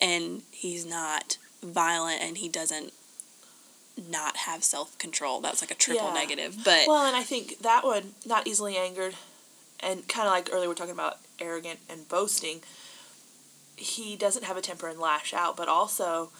[0.00, 2.92] and he's not violent and he doesn't
[4.08, 5.40] not have self control.
[5.40, 6.14] That's like a triple yeah.
[6.14, 6.56] negative.
[6.64, 9.14] But well, and I think that one not easily angered,
[9.80, 12.60] and kind of like earlier we are talking about arrogant and boasting.
[13.76, 16.30] He doesn't have a temper and lash out, but also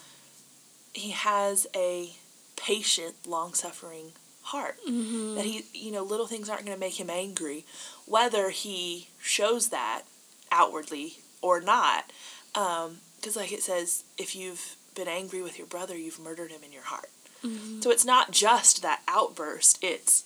[0.93, 2.13] he has a
[2.61, 4.11] patient, long suffering
[4.43, 4.77] heart.
[4.87, 5.35] Mm-hmm.
[5.35, 7.65] That he, you know, little things aren't going to make him angry,
[8.05, 10.03] whether he shows that
[10.51, 12.11] outwardly or not.
[12.55, 16.61] Um, because like it says if you've been angry with your brother you've murdered him
[16.65, 17.09] in your heart
[17.43, 17.79] mm-hmm.
[17.79, 20.23] so it's not just that outburst it's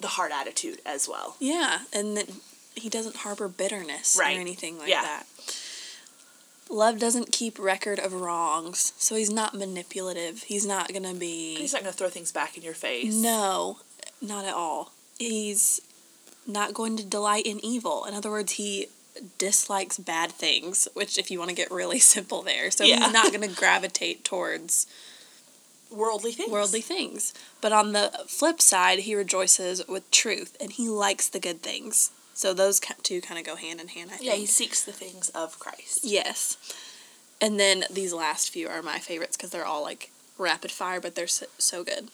[0.00, 2.30] the heart attitude as well yeah and that
[2.74, 4.36] he doesn't harbor bitterness right.
[4.36, 5.02] or anything like yeah.
[5.02, 5.26] that
[6.74, 11.72] love doesn't keep record of wrongs so he's not manipulative he's not gonna be he's
[11.72, 13.78] not gonna throw things back in your face no
[14.20, 15.80] not at all he's
[16.46, 18.88] not going to delight in evil in other words he
[19.38, 22.70] dislikes bad things, which if you want to get really simple there.
[22.70, 23.00] So yeah.
[23.00, 24.86] he's not going to gravitate towards
[25.90, 26.50] worldly things.
[26.50, 27.32] Worldly things.
[27.60, 32.10] But on the flip side, he rejoices with truth and he likes the good things.
[32.34, 34.30] So those two kind of go hand in hand, I think.
[34.30, 36.00] Yeah, he seeks the things of Christ.
[36.02, 36.56] Yes.
[37.40, 41.14] And then these last few are my favorites because they're all like rapid fire, but
[41.14, 42.08] they're so, so good.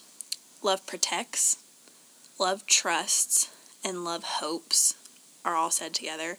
[0.62, 1.56] Love protects,
[2.38, 3.50] love trusts,
[3.82, 4.94] and love hopes
[5.44, 6.36] are all said together.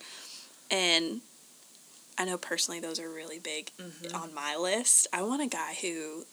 [0.69, 1.21] And
[2.17, 4.15] I know personally those are really big mm-hmm.
[4.15, 5.07] on my list.
[5.11, 6.25] I want a guy who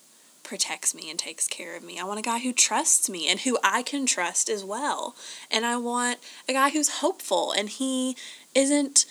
[0.48, 2.00] protects me and takes care of me.
[2.00, 5.14] I want a guy who trusts me and who I can trust as well.
[5.50, 8.16] And I want a guy who's hopeful and he
[8.54, 9.04] isn't,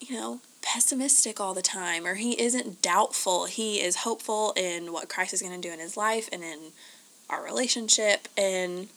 [0.00, 3.44] you know, pessimistic all the time or he isn't doubtful.
[3.44, 6.58] He is hopeful in what Christ is going to do in his life and in
[7.28, 8.88] our relationship and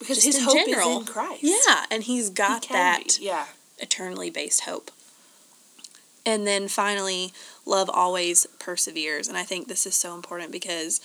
[0.00, 0.90] because his hope general.
[1.02, 1.42] is in Christ.
[1.42, 3.46] Yeah, and he's got can that be, Yeah.
[3.78, 4.90] eternally based hope.
[6.26, 7.32] And then finally,
[7.66, 9.28] love always perseveres.
[9.28, 11.00] And I think this is so important because,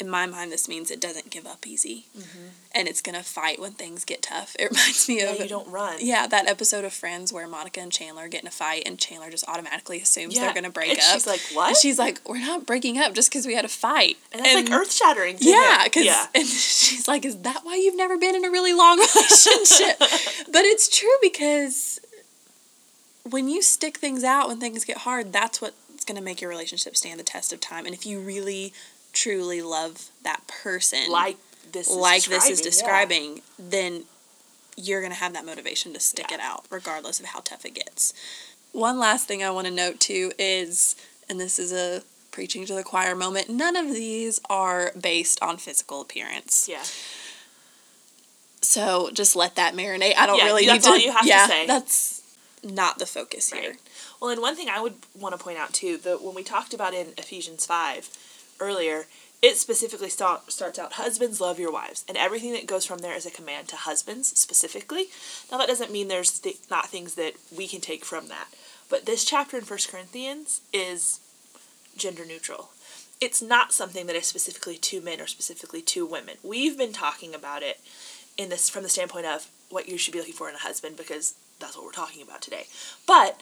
[0.00, 2.06] in my mind, this means it doesn't give up easy.
[2.18, 2.46] Mm-hmm.
[2.74, 4.56] And it's going to fight when things get tough.
[4.58, 5.38] It reminds me Yeah, of.
[5.38, 5.98] you don't run.
[6.00, 9.30] Yeah, that episode of Friends where Monica and Chandler get in a fight and Chandler
[9.30, 11.04] just automatically assumes Yeah, they're going to break and up.
[11.12, 13.68] she's like, "What?" And she's like, we're not breaking up just because we had a
[13.68, 14.16] fight.
[14.32, 15.36] And that's like earth shattering.
[15.38, 16.26] Yeah, because yeah.
[16.34, 16.44] and
[16.84, 20.88] she's like, "Is that why you've never been in a really long relationship?" but it's
[20.88, 22.00] true because
[23.30, 25.60] when you stick things out when things get hard, that's
[26.04, 27.86] going to make your relationship stand the test of time.
[27.86, 28.72] And if you really,
[29.12, 31.36] truly love that person, like
[31.72, 34.04] this is like this is describing, describing, then
[34.76, 36.36] you're going to have that motivation to stick Yeah.
[36.36, 38.12] it out, regardless of how tough it gets.
[38.72, 40.96] One last thing I want to note too is,
[41.28, 45.56] and this is a preaching to the choir moment, none of these are based on
[45.58, 46.68] physical appearance.
[46.68, 46.82] Yeah.
[48.62, 50.16] So just let that marinate.
[50.16, 50.94] I don't Yeah, really that's need to.
[50.94, 51.66] all you have to yeah, say.
[51.66, 52.22] that's
[52.64, 53.76] not the focus here.
[54.24, 56.72] Well, and one thing I would want to point out too, that when we talked
[56.72, 58.08] about in Ephesians 5
[58.58, 59.04] earlier,
[59.42, 63.14] it specifically start, starts out husbands love your wives and everything that goes from there
[63.14, 65.08] is a command to husbands specifically.
[65.52, 68.48] Now that doesn't mean there's th- not things that we can take from that
[68.88, 71.20] but this chapter in First corinthians is
[71.94, 72.70] gender neutral.
[73.20, 76.36] It's not something that is specifically to men or specifically to women.
[76.42, 77.78] We've been talking about it
[78.38, 80.96] in this from the standpoint of what you should be looking for in a husband
[80.96, 82.64] because that's what we're talking about today.
[83.06, 83.38] But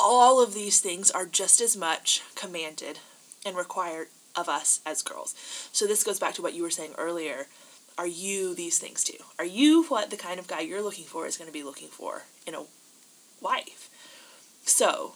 [0.00, 3.00] all of these things are just as much commanded
[3.44, 5.34] and required of us as girls.
[5.72, 7.46] So this goes back to what you were saying earlier.
[7.96, 9.18] Are you these things too?
[9.38, 11.88] Are you what the kind of guy you're looking for is going to be looking
[11.88, 12.64] for in a
[13.40, 13.88] wife?
[14.64, 15.14] So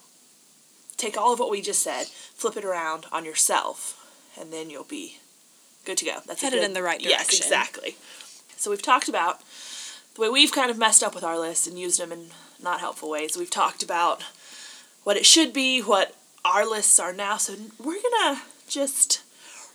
[0.97, 3.99] take all of what we just said, flip it around on yourself,
[4.41, 5.19] and then you'll be
[5.85, 6.19] good to go.
[6.27, 7.19] That's Headed good- in the right direction.
[7.19, 7.97] Yes, exactly.
[8.57, 9.41] So we've talked about
[10.15, 12.29] the way we've kind of messed up with our list and used them in
[12.61, 13.37] not helpful ways.
[13.37, 14.23] We've talked about
[15.05, 17.37] what it should be, what our lists are now.
[17.37, 19.23] So we're gonna just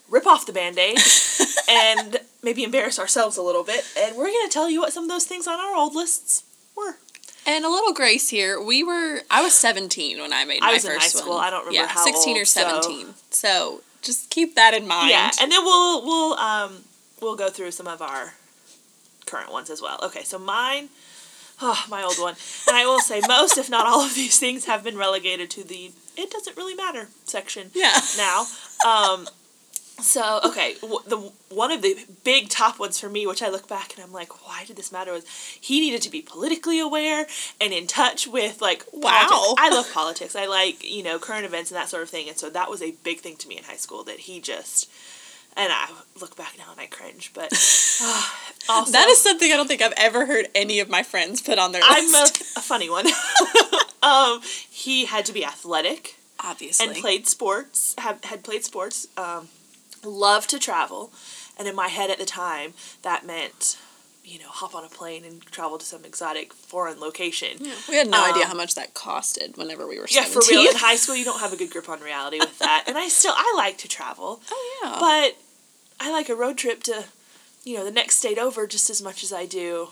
[0.09, 0.97] rip off the band-aid
[1.69, 5.09] and maybe embarrass ourselves a little bit and we're gonna tell you what some of
[5.09, 6.43] those things on our old lists
[6.75, 6.97] were.
[7.45, 8.61] And a little grace here.
[8.61, 9.21] We were.
[9.31, 11.35] I was 17 when I made I my was in first high school.
[11.35, 11.45] one.
[11.45, 13.13] I don't remember yeah, how 16 or old, so- 17.
[13.31, 13.81] So.
[14.01, 15.09] just keep that in mind.
[15.09, 16.83] Yeah, and then we'll we'll um
[17.21, 18.33] we'll go through some of our
[19.25, 19.97] current ones as well.
[20.03, 20.89] Okay, so mine
[21.61, 22.35] oh, my old one.
[22.67, 25.63] And I will say most if not all of these things have been relegated to
[25.63, 27.99] the it doesn't really matter section yeah.
[28.17, 28.45] now.
[28.87, 29.27] Um,
[29.99, 31.17] so okay, w- the
[31.49, 34.47] one of the big top ones for me, which I look back and I'm like,
[34.47, 35.11] why did this matter?
[35.11, 35.25] Was
[35.59, 37.25] he needed to be politically aware
[37.59, 39.27] and in touch with like Wow.
[39.29, 39.55] politics.
[39.59, 40.35] I love politics.
[40.35, 42.81] I like you know current events and that sort of thing, and so that was
[42.81, 44.89] a big thing to me in high school that he just.
[45.59, 45.89] And I
[46.21, 47.51] look back now and I cringe, but
[48.01, 48.29] uh,
[48.69, 51.57] also That is something I don't think I've ever heard any of my friends put
[51.57, 52.41] on their I'm a, list.
[52.57, 53.07] a funny one.
[54.03, 56.15] um, he had to be athletic.
[56.39, 56.85] Obviously.
[56.85, 59.47] and played sports have had played sports um,
[60.03, 61.11] loved to travel
[61.57, 63.75] and in my head at the time that meant
[64.23, 67.95] you know hop on a plane and travel to some exotic foreign location yeah, we
[67.95, 70.75] had no Um, idea how much that costed whenever we were Yeah, for real in
[70.77, 73.33] high school you don't have a good grip on reality with that and i still
[73.35, 74.97] i like to travel oh yeah.
[74.99, 75.35] but
[75.99, 77.05] i like a road trip to
[77.63, 79.89] you know the next state over just as much as i do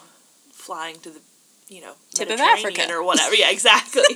[0.51, 1.19] flying to the
[1.67, 2.87] you know Tip of Africa.
[2.91, 3.35] or whatever.
[3.35, 4.03] Yeah exactly.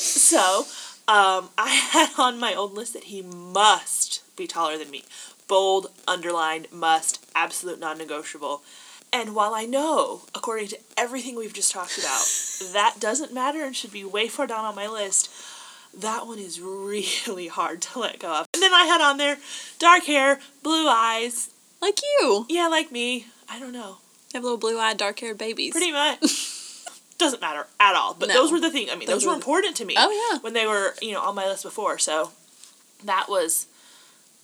[0.00, 0.64] So
[1.08, 5.02] um, i had on my old list that he must be taller than me.
[5.48, 8.62] Bold underlined must absolute non-negotiable.
[9.12, 12.26] And while i know according to everything we've just talked about
[12.72, 15.30] that doesn't matter and should be way far down on my list
[15.96, 18.46] that one is really hard to let go of.
[18.54, 19.38] And then I had on there
[19.78, 21.50] dark hair, blue eyes.
[21.80, 22.46] like you.
[22.48, 23.26] Yeah, like me.
[23.50, 23.98] I don't know.
[24.32, 25.72] You have little blue-eyed, dark-haired babies.
[25.72, 26.20] Pretty much.
[27.18, 28.12] Doesn't matter at all.
[28.14, 28.34] But No.
[28.34, 28.90] those were the things.
[28.92, 29.94] I mean, those, Those were important to me.
[29.96, 30.38] Oh, yeah.
[30.40, 31.98] When they were, you know, on my list before.
[31.98, 32.32] So
[33.04, 33.66] that was.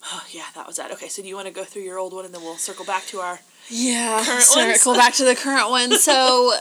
[0.06, 0.90] Oh, yeah, that was that.
[0.92, 2.84] Okay, so do you want to go through your old one and then we'll circle
[2.86, 3.40] back to our.
[3.68, 4.22] Yeah.
[4.24, 4.98] Current circle ones.
[5.04, 5.90] back to the current one.
[5.98, 6.54] So,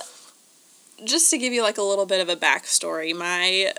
[1.06, 3.74] just to give you like a little bit of a backstory, my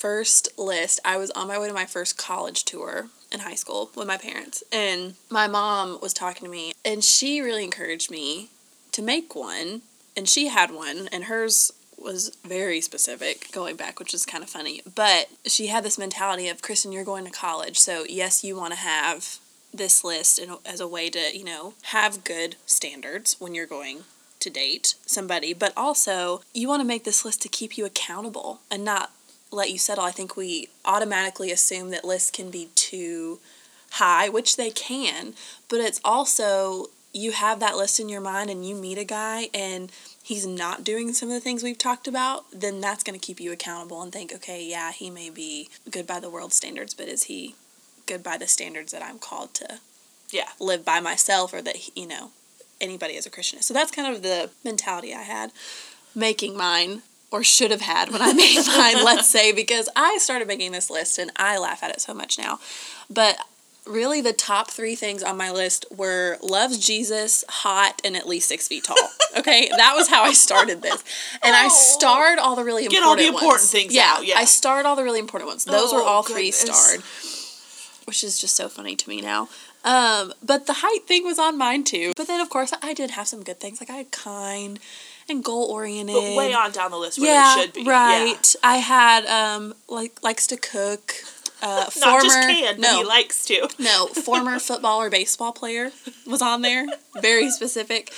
[0.00, 3.90] first list, I was on my way to my first college tour in high school
[3.94, 8.48] with my parents, and my mom was talking to me, and she really encouraged me
[8.92, 9.82] to make one,
[10.16, 14.48] and she had one, and hers was very specific going back, which is kind of
[14.48, 14.80] funny.
[14.94, 18.72] But she had this mentality of, Kristen, you're going to college, so yes, you want
[18.72, 19.36] to have
[19.72, 24.00] this list as a way to, you know, have good standards when you're going
[24.40, 28.60] to date somebody, but also you want to make this list to keep you accountable
[28.70, 29.12] and not
[29.50, 30.04] let you settle.
[30.04, 33.38] I think we automatically assume that lists can be too
[33.92, 35.34] high, which they can,
[35.68, 39.48] but it's also you have that list in your mind and you meet a guy
[39.52, 39.90] and
[40.22, 43.40] he's not doing some of the things we've talked about, then that's going to keep
[43.40, 47.08] you accountable and think, okay, yeah, he may be good by the world standards, but
[47.08, 47.56] is he
[48.06, 49.80] good by the standards that I'm called to
[50.30, 50.50] Yeah.
[50.60, 52.30] live by myself or that, you know,
[52.80, 53.66] anybody as a Christian is?
[53.66, 55.50] So that's kind of the mentality I had
[56.14, 60.48] making mine or should have had when I made mine, let's say, because I started
[60.48, 62.58] making this list and I laugh at it so much now.
[63.08, 63.38] But
[63.86, 68.48] really, the top three things on my list were loves Jesus, hot, and at least
[68.48, 68.96] six feet tall.
[69.38, 71.04] Okay, that was how I started this.
[71.40, 71.68] And I Oh.
[71.68, 73.70] starred all the really Get important all the important ones.
[73.70, 74.36] things yeah, out, yeah.
[74.36, 75.64] I starred all the really important ones.
[75.64, 77.00] Those were Oh, all three starred,
[78.06, 79.48] which is just so funny to me now.
[79.84, 82.12] Um, but the height thing was on mine too.
[82.16, 83.80] But then, of course, I did have some good things.
[83.80, 84.80] Like I had kind
[85.30, 86.14] and goal oriented.
[86.16, 87.84] But way on down the list where Yeah, they should be.
[87.84, 88.54] right.
[88.62, 91.14] I had um like likes to cook.
[91.62, 91.84] Uh, Yeah.
[91.90, 93.68] former Not just can, no he likes to.
[93.78, 95.92] no former football or baseball player
[96.26, 96.86] was on there.
[97.20, 98.12] Very specific.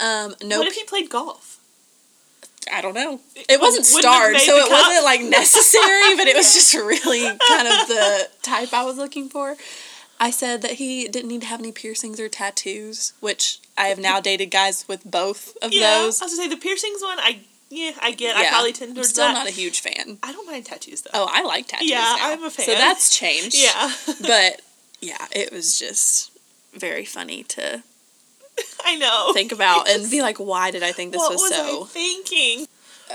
[0.00, 1.58] Um, no, What if he played golf?
[2.72, 3.20] I don't know.
[3.34, 7.88] It wasn't starred, so it wasn't like necessary, but it was just really kind of
[7.88, 9.56] the type I was looking for.
[10.20, 13.98] I said that he didn't need to have any piercings or tattoos, which I have
[13.98, 16.00] now dated guys with both of Yeah.
[16.02, 17.18] I was gonna say the piercings one.
[17.20, 18.34] I yeah, I get.
[18.36, 18.50] I Yeah.
[18.50, 19.34] probably tend I'm still that.
[19.34, 20.18] not a huge fan.
[20.22, 21.10] I don't mind tattoos though.
[21.14, 21.90] Oh, I like tattoos.
[21.90, 22.16] Yeah, now.
[22.32, 22.66] I'm a fan.
[22.66, 23.56] So that's changed.
[23.58, 23.92] Yeah.
[24.20, 24.62] but
[25.00, 26.30] yeah, it was just
[26.74, 27.82] very funny to
[28.84, 29.32] I know.
[29.34, 31.82] think about and be like, why did I think this what was, was so?
[31.84, 32.66] I thinking?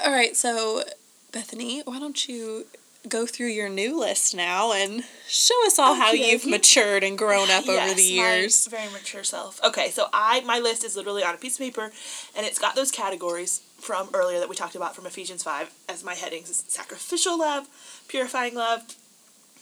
[0.05, 0.83] All right, so
[1.31, 2.65] Bethany, why don't you
[3.07, 7.03] go through your new list now and show us all oh, how Okey you've matured
[7.03, 8.67] and grown up over Yes, the my years.
[8.67, 9.61] very mature self.
[9.63, 11.91] Okay, so I my list is literally on a piece of paper,
[12.35, 16.03] and it's got those categories from earlier that we talked about from Ephesians five as
[16.03, 17.67] my headings: is sacrificial love,
[18.07, 18.95] purifying love,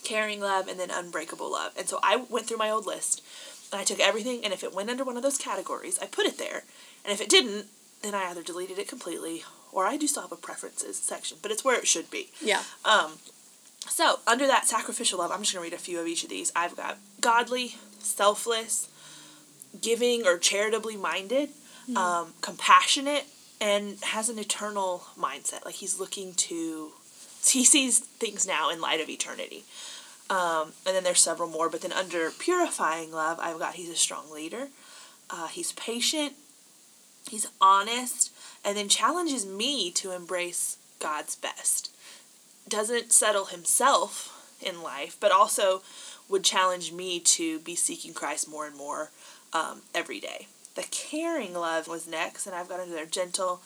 [0.03, 1.73] caring love, and then unbreakable love.
[1.77, 3.23] And so I went through my old list,
[3.71, 6.25] and I took everything, and if it went under one of those categories, I put
[6.27, 6.63] it there,
[7.03, 7.65] and if it didn't,
[8.03, 11.51] then I either deleted it completely or I do still have a preferences section, but
[11.51, 12.29] it's where it should be.
[12.41, 12.63] Yeah.
[12.85, 13.13] Um,
[13.87, 16.51] so under that sacrificial love, I'm just gonna read a few of each of these.
[16.55, 18.89] I've got godly, selfless,
[19.79, 21.49] giving or charitably minded,
[21.95, 23.25] um, compassionate,
[23.59, 25.65] and has an eternal mindset.
[25.65, 26.91] Like he's looking to,
[27.45, 29.63] he sees things now in light of eternity.
[30.29, 33.95] Um, and then there's several more, but then under purifying love, I've got he's a
[33.95, 34.69] strong leader,
[35.29, 36.33] uh, he's patient,
[37.29, 38.30] he's honest,
[38.63, 41.91] and then challenges me to embrace God's best
[42.71, 45.81] doesn't settle himself in life, but also
[46.29, 49.11] would challenge me to be seeking Christ more and more
[49.53, 50.47] um, every day.
[50.75, 53.61] The caring love was next, and I've got another gentle,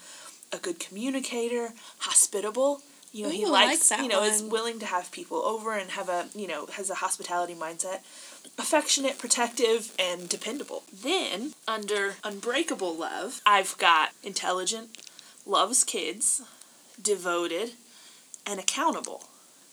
[0.51, 2.81] a good communicator, hospitable.
[3.13, 5.73] You know, he Ooh, like likes, that you know, is willing to have people over
[5.73, 7.99] and have a, you know, has a hospitality mindset.
[8.57, 10.83] Affectionate, protective, and dependable.
[10.91, 14.97] Then, under unbreakable love, I've got intelligent,
[15.45, 16.41] loves kids,
[17.01, 17.73] devoted,
[18.45, 19.25] and accountable.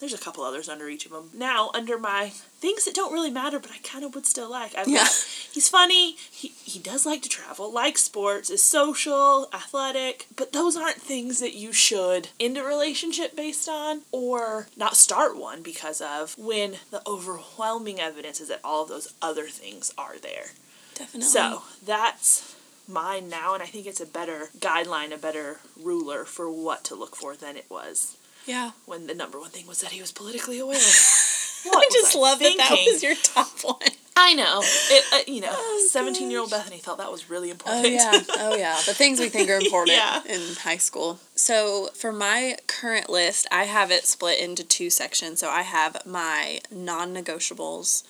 [0.03, 1.31] There's a couple others under each of them.
[1.33, 4.75] Now, under my things that don't really matter, but I kind of would still like.
[4.77, 5.05] I've Yeah.
[5.05, 5.13] got,
[5.53, 6.17] he's funny.
[6.29, 11.39] He, he does like to travel, likes sports, is social, athletic, but those aren't things
[11.39, 16.79] that you should end a relationship based on or not start one because of when
[16.91, 20.47] the overwhelming evidence is that all of those other things are there.
[20.97, 21.29] Definitely.
[21.29, 22.57] So that's
[22.89, 26.97] mine now, and I think it's a better guideline, a better ruler for what to
[26.97, 28.17] look for than it was
[28.47, 28.71] yeah.
[28.87, 30.77] when the number one thing was that he was politically aware.
[30.77, 33.77] I just love that that was your top one.
[34.17, 34.61] I know.
[34.63, 35.57] It, uh, you know,
[35.89, 36.61] seventeen-year-old gosh.
[36.65, 37.87] Bethany thought that was really important.
[37.87, 38.77] Oh yeah, oh yeah.
[38.85, 40.23] The things we think are important Yeah.
[40.29, 41.19] in high school.
[41.35, 45.39] So for my current list, I have it split into two sections.
[45.41, 48.03] So I have my non-negotiables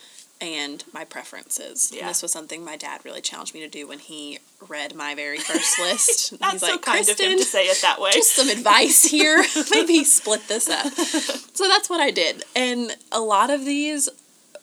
[0.43, 1.93] and my preferences.
[1.95, 2.01] Yeah.
[2.01, 5.14] And this was something my dad really challenged me to do when he read my
[5.14, 6.38] very first list.
[6.40, 8.11] That's He's so like, kind of him to say it that way.
[8.12, 9.45] just some advice here.
[9.70, 10.93] Maybe split this up.
[10.93, 12.43] So that's what I did.
[12.57, 14.09] And a lot of these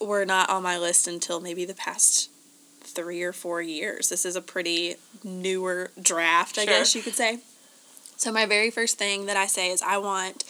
[0.01, 2.29] were not on my list until maybe the past
[2.81, 4.09] three or four years.
[4.09, 6.73] This is a pretty newer draft, I Sure.
[6.73, 7.39] guess you could say.
[8.17, 10.43] So my very first thing that I say is I want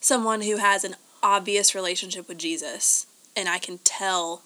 [0.00, 3.06] someone who has an obvious relationship with Jesus
[3.36, 4.42] and I can tell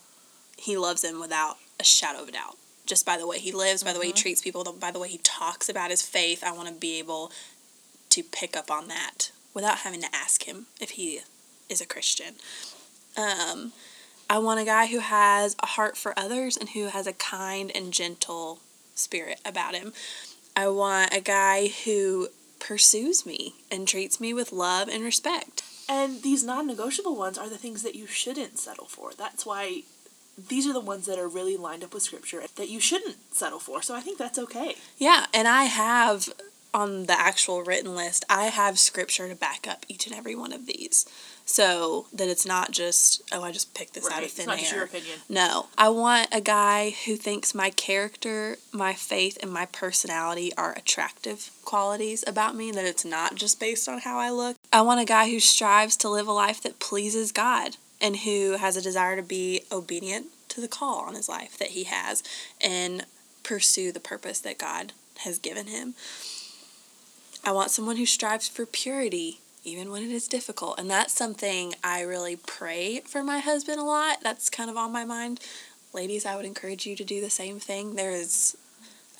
[0.62, 2.56] he loves him without a shadow of a doubt.
[2.86, 5.08] Just by the way he lives, by the way he treats people, by the way
[5.08, 7.32] he talks about his faith, I want to be able
[8.10, 11.20] to pick up on that without having to ask him if he
[11.68, 12.34] is a Christian.
[13.16, 13.72] Um,
[14.30, 17.70] I want a guy who has a heart for others and who has a kind
[17.74, 18.60] and gentle
[18.94, 19.92] spirit about him.
[20.56, 22.28] I want a guy who
[22.60, 25.62] pursues me and treats me with love and respect.
[25.88, 29.12] And these non-negotiable ones are the things that you shouldn't settle for.
[29.16, 29.82] That's why
[30.38, 33.58] these are the ones that are really lined up with scripture that you shouldn't settle
[33.58, 33.82] for.
[33.82, 34.76] So I think that's okay.
[34.98, 36.28] Yeah, and I have
[36.74, 40.54] on the actual written list, I have scripture to back up each and every one
[40.54, 41.04] of these.
[41.44, 44.18] So that it's not just, oh, I just picked this out Right.
[44.20, 44.60] of It's thin not air.
[44.60, 45.18] just your opinion.
[45.28, 50.72] No, I want a guy who thinks my character, my faith, and my personality are
[50.72, 54.56] attractive qualities about me, that it's not just based on how I look.
[54.72, 58.56] I want a guy who strives to live a life that pleases God and who
[58.58, 62.22] has a desire to be obedient to the call on his life that he has
[62.60, 63.06] and
[63.42, 65.94] pursue the purpose that God has given him.
[67.44, 70.78] I want someone who strives for purity, even when it is difficult.
[70.78, 74.18] And that's something I really pray for my husband a lot.
[74.22, 75.40] That's kind of on my mind.
[75.92, 77.94] Ladies, I would encourage you to do the same thing.
[77.94, 78.56] There is,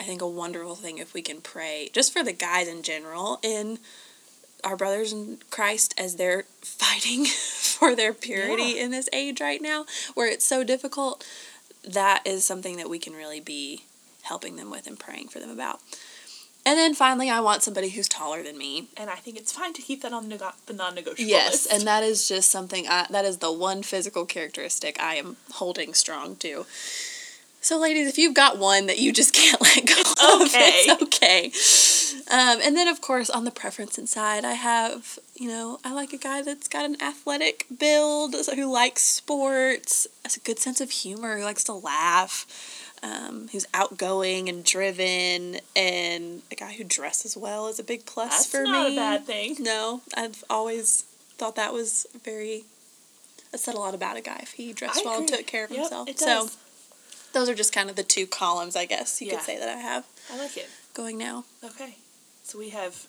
[0.01, 3.39] I think, a wonderful thing if we can pray, just for the guys in general,
[3.43, 3.79] in
[4.65, 8.85] our brothers in Christ as they're fighting for their purity Yeah.
[8.85, 9.85] in this age right now,
[10.15, 11.27] where it's so difficult.
[11.89, 13.85] That is something that we can really be
[14.23, 15.81] helping them with and praying for them about.
[16.65, 18.87] And then finally, I want somebody who's taller than me.
[18.97, 21.73] And I think it's fine to keep that on the nego- the non-negotiable Yes, list.
[21.73, 25.93] and that is just something I, that is the one physical characteristic I am holding
[25.93, 26.65] strong to.
[27.61, 30.85] So, ladies, if you've got one that you just can't let go of, okay.
[30.87, 31.51] it's okay.
[32.31, 36.13] Um, and then, of course, on the preference side, I have, you know, I like
[36.13, 40.91] a guy that's got an athletic build, who likes sports, has a good sense of
[40.91, 42.47] humor, who likes to laugh,
[43.03, 48.31] um, who's outgoing and driven, and a guy who dresses well is a big plus
[48.31, 48.95] That's for not me.
[48.95, 49.57] a bad thing.
[49.59, 51.03] No, I've always
[51.39, 52.65] thought that was very.
[53.53, 55.65] It said a lot about a guy if he dressed I well and took care
[55.65, 56.09] of Yep, himself.
[56.19, 56.49] So
[57.35, 59.35] those are just kind of the two columns, I guess you Yeah.
[59.37, 60.69] could say that I have I like it.
[60.95, 61.45] going now.
[61.65, 61.97] Okay.
[62.53, 63.07] So we have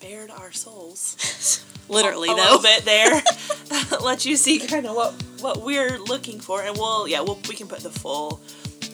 [0.00, 1.64] bared our souls.
[1.88, 2.40] Literally, a though.
[2.40, 3.20] little bit there.
[4.00, 7.56] Let you see kind of what what we're looking for, and we'll yeah we'll we
[7.56, 8.40] can put the full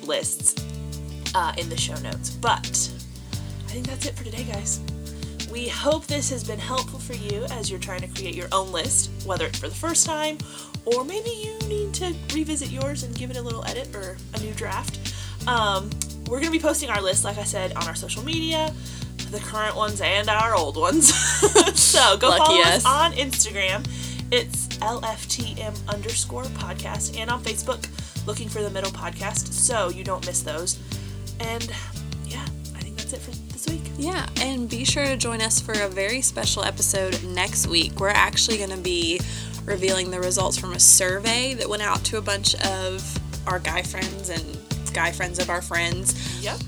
[0.03, 0.55] lists
[1.35, 2.31] uh, in the show notes.
[2.31, 2.91] But
[3.35, 4.81] I think that's it for today, guys.
[5.53, 8.73] We hope this has been helpful for you as you're trying to create your own
[8.73, 10.39] list, whether it's for the first time
[10.85, 14.41] or maybe you need to revisit yours and give it a little edit or a
[14.41, 15.15] new draft.
[15.47, 15.91] Um,
[16.27, 18.73] we're going to be posting our list, like I said, on our social media,
[19.33, 21.13] the current ones and our old ones.
[21.75, 22.85] so go Lucky follow us.
[22.85, 23.89] us on Instagram.
[24.31, 27.89] It's LFTM underscore podcast and on Facebook,
[28.27, 30.79] looking for the middle podcast so you don't miss those.
[31.41, 31.65] And
[32.27, 32.45] yeah,
[32.77, 33.83] I think that's it for this week.
[33.97, 37.99] Yeah, and be sure to join us for a very special episode next week.
[38.01, 39.19] We're actually going to be
[39.65, 43.83] revealing the results from a survey that went out to a bunch of our guy
[43.83, 44.59] friends and
[44.93, 46.43] guy friends of our friends.
[46.43, 46.59] Yep.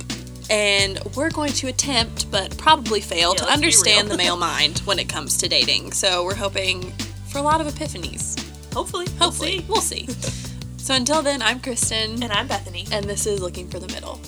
[0.50, 4.98] And we're going to attempt, but probably fail, Yeah, to understand the male mind when
[4.98, 5.92] it comes to dating.
[5.92, 6.92] So we're hoping
[7.28, 8.38] for a lot of epiphanies.
[8.72, 9.06] Hopefully.
[9.18, 9.64] Hopefully.
[9.68, 10.06] We'll see.
[10.76, 12.86] so until then, I'm Kristen, And I'm Bethany.
[12.92, 14.20] and this is Looking for the Middle.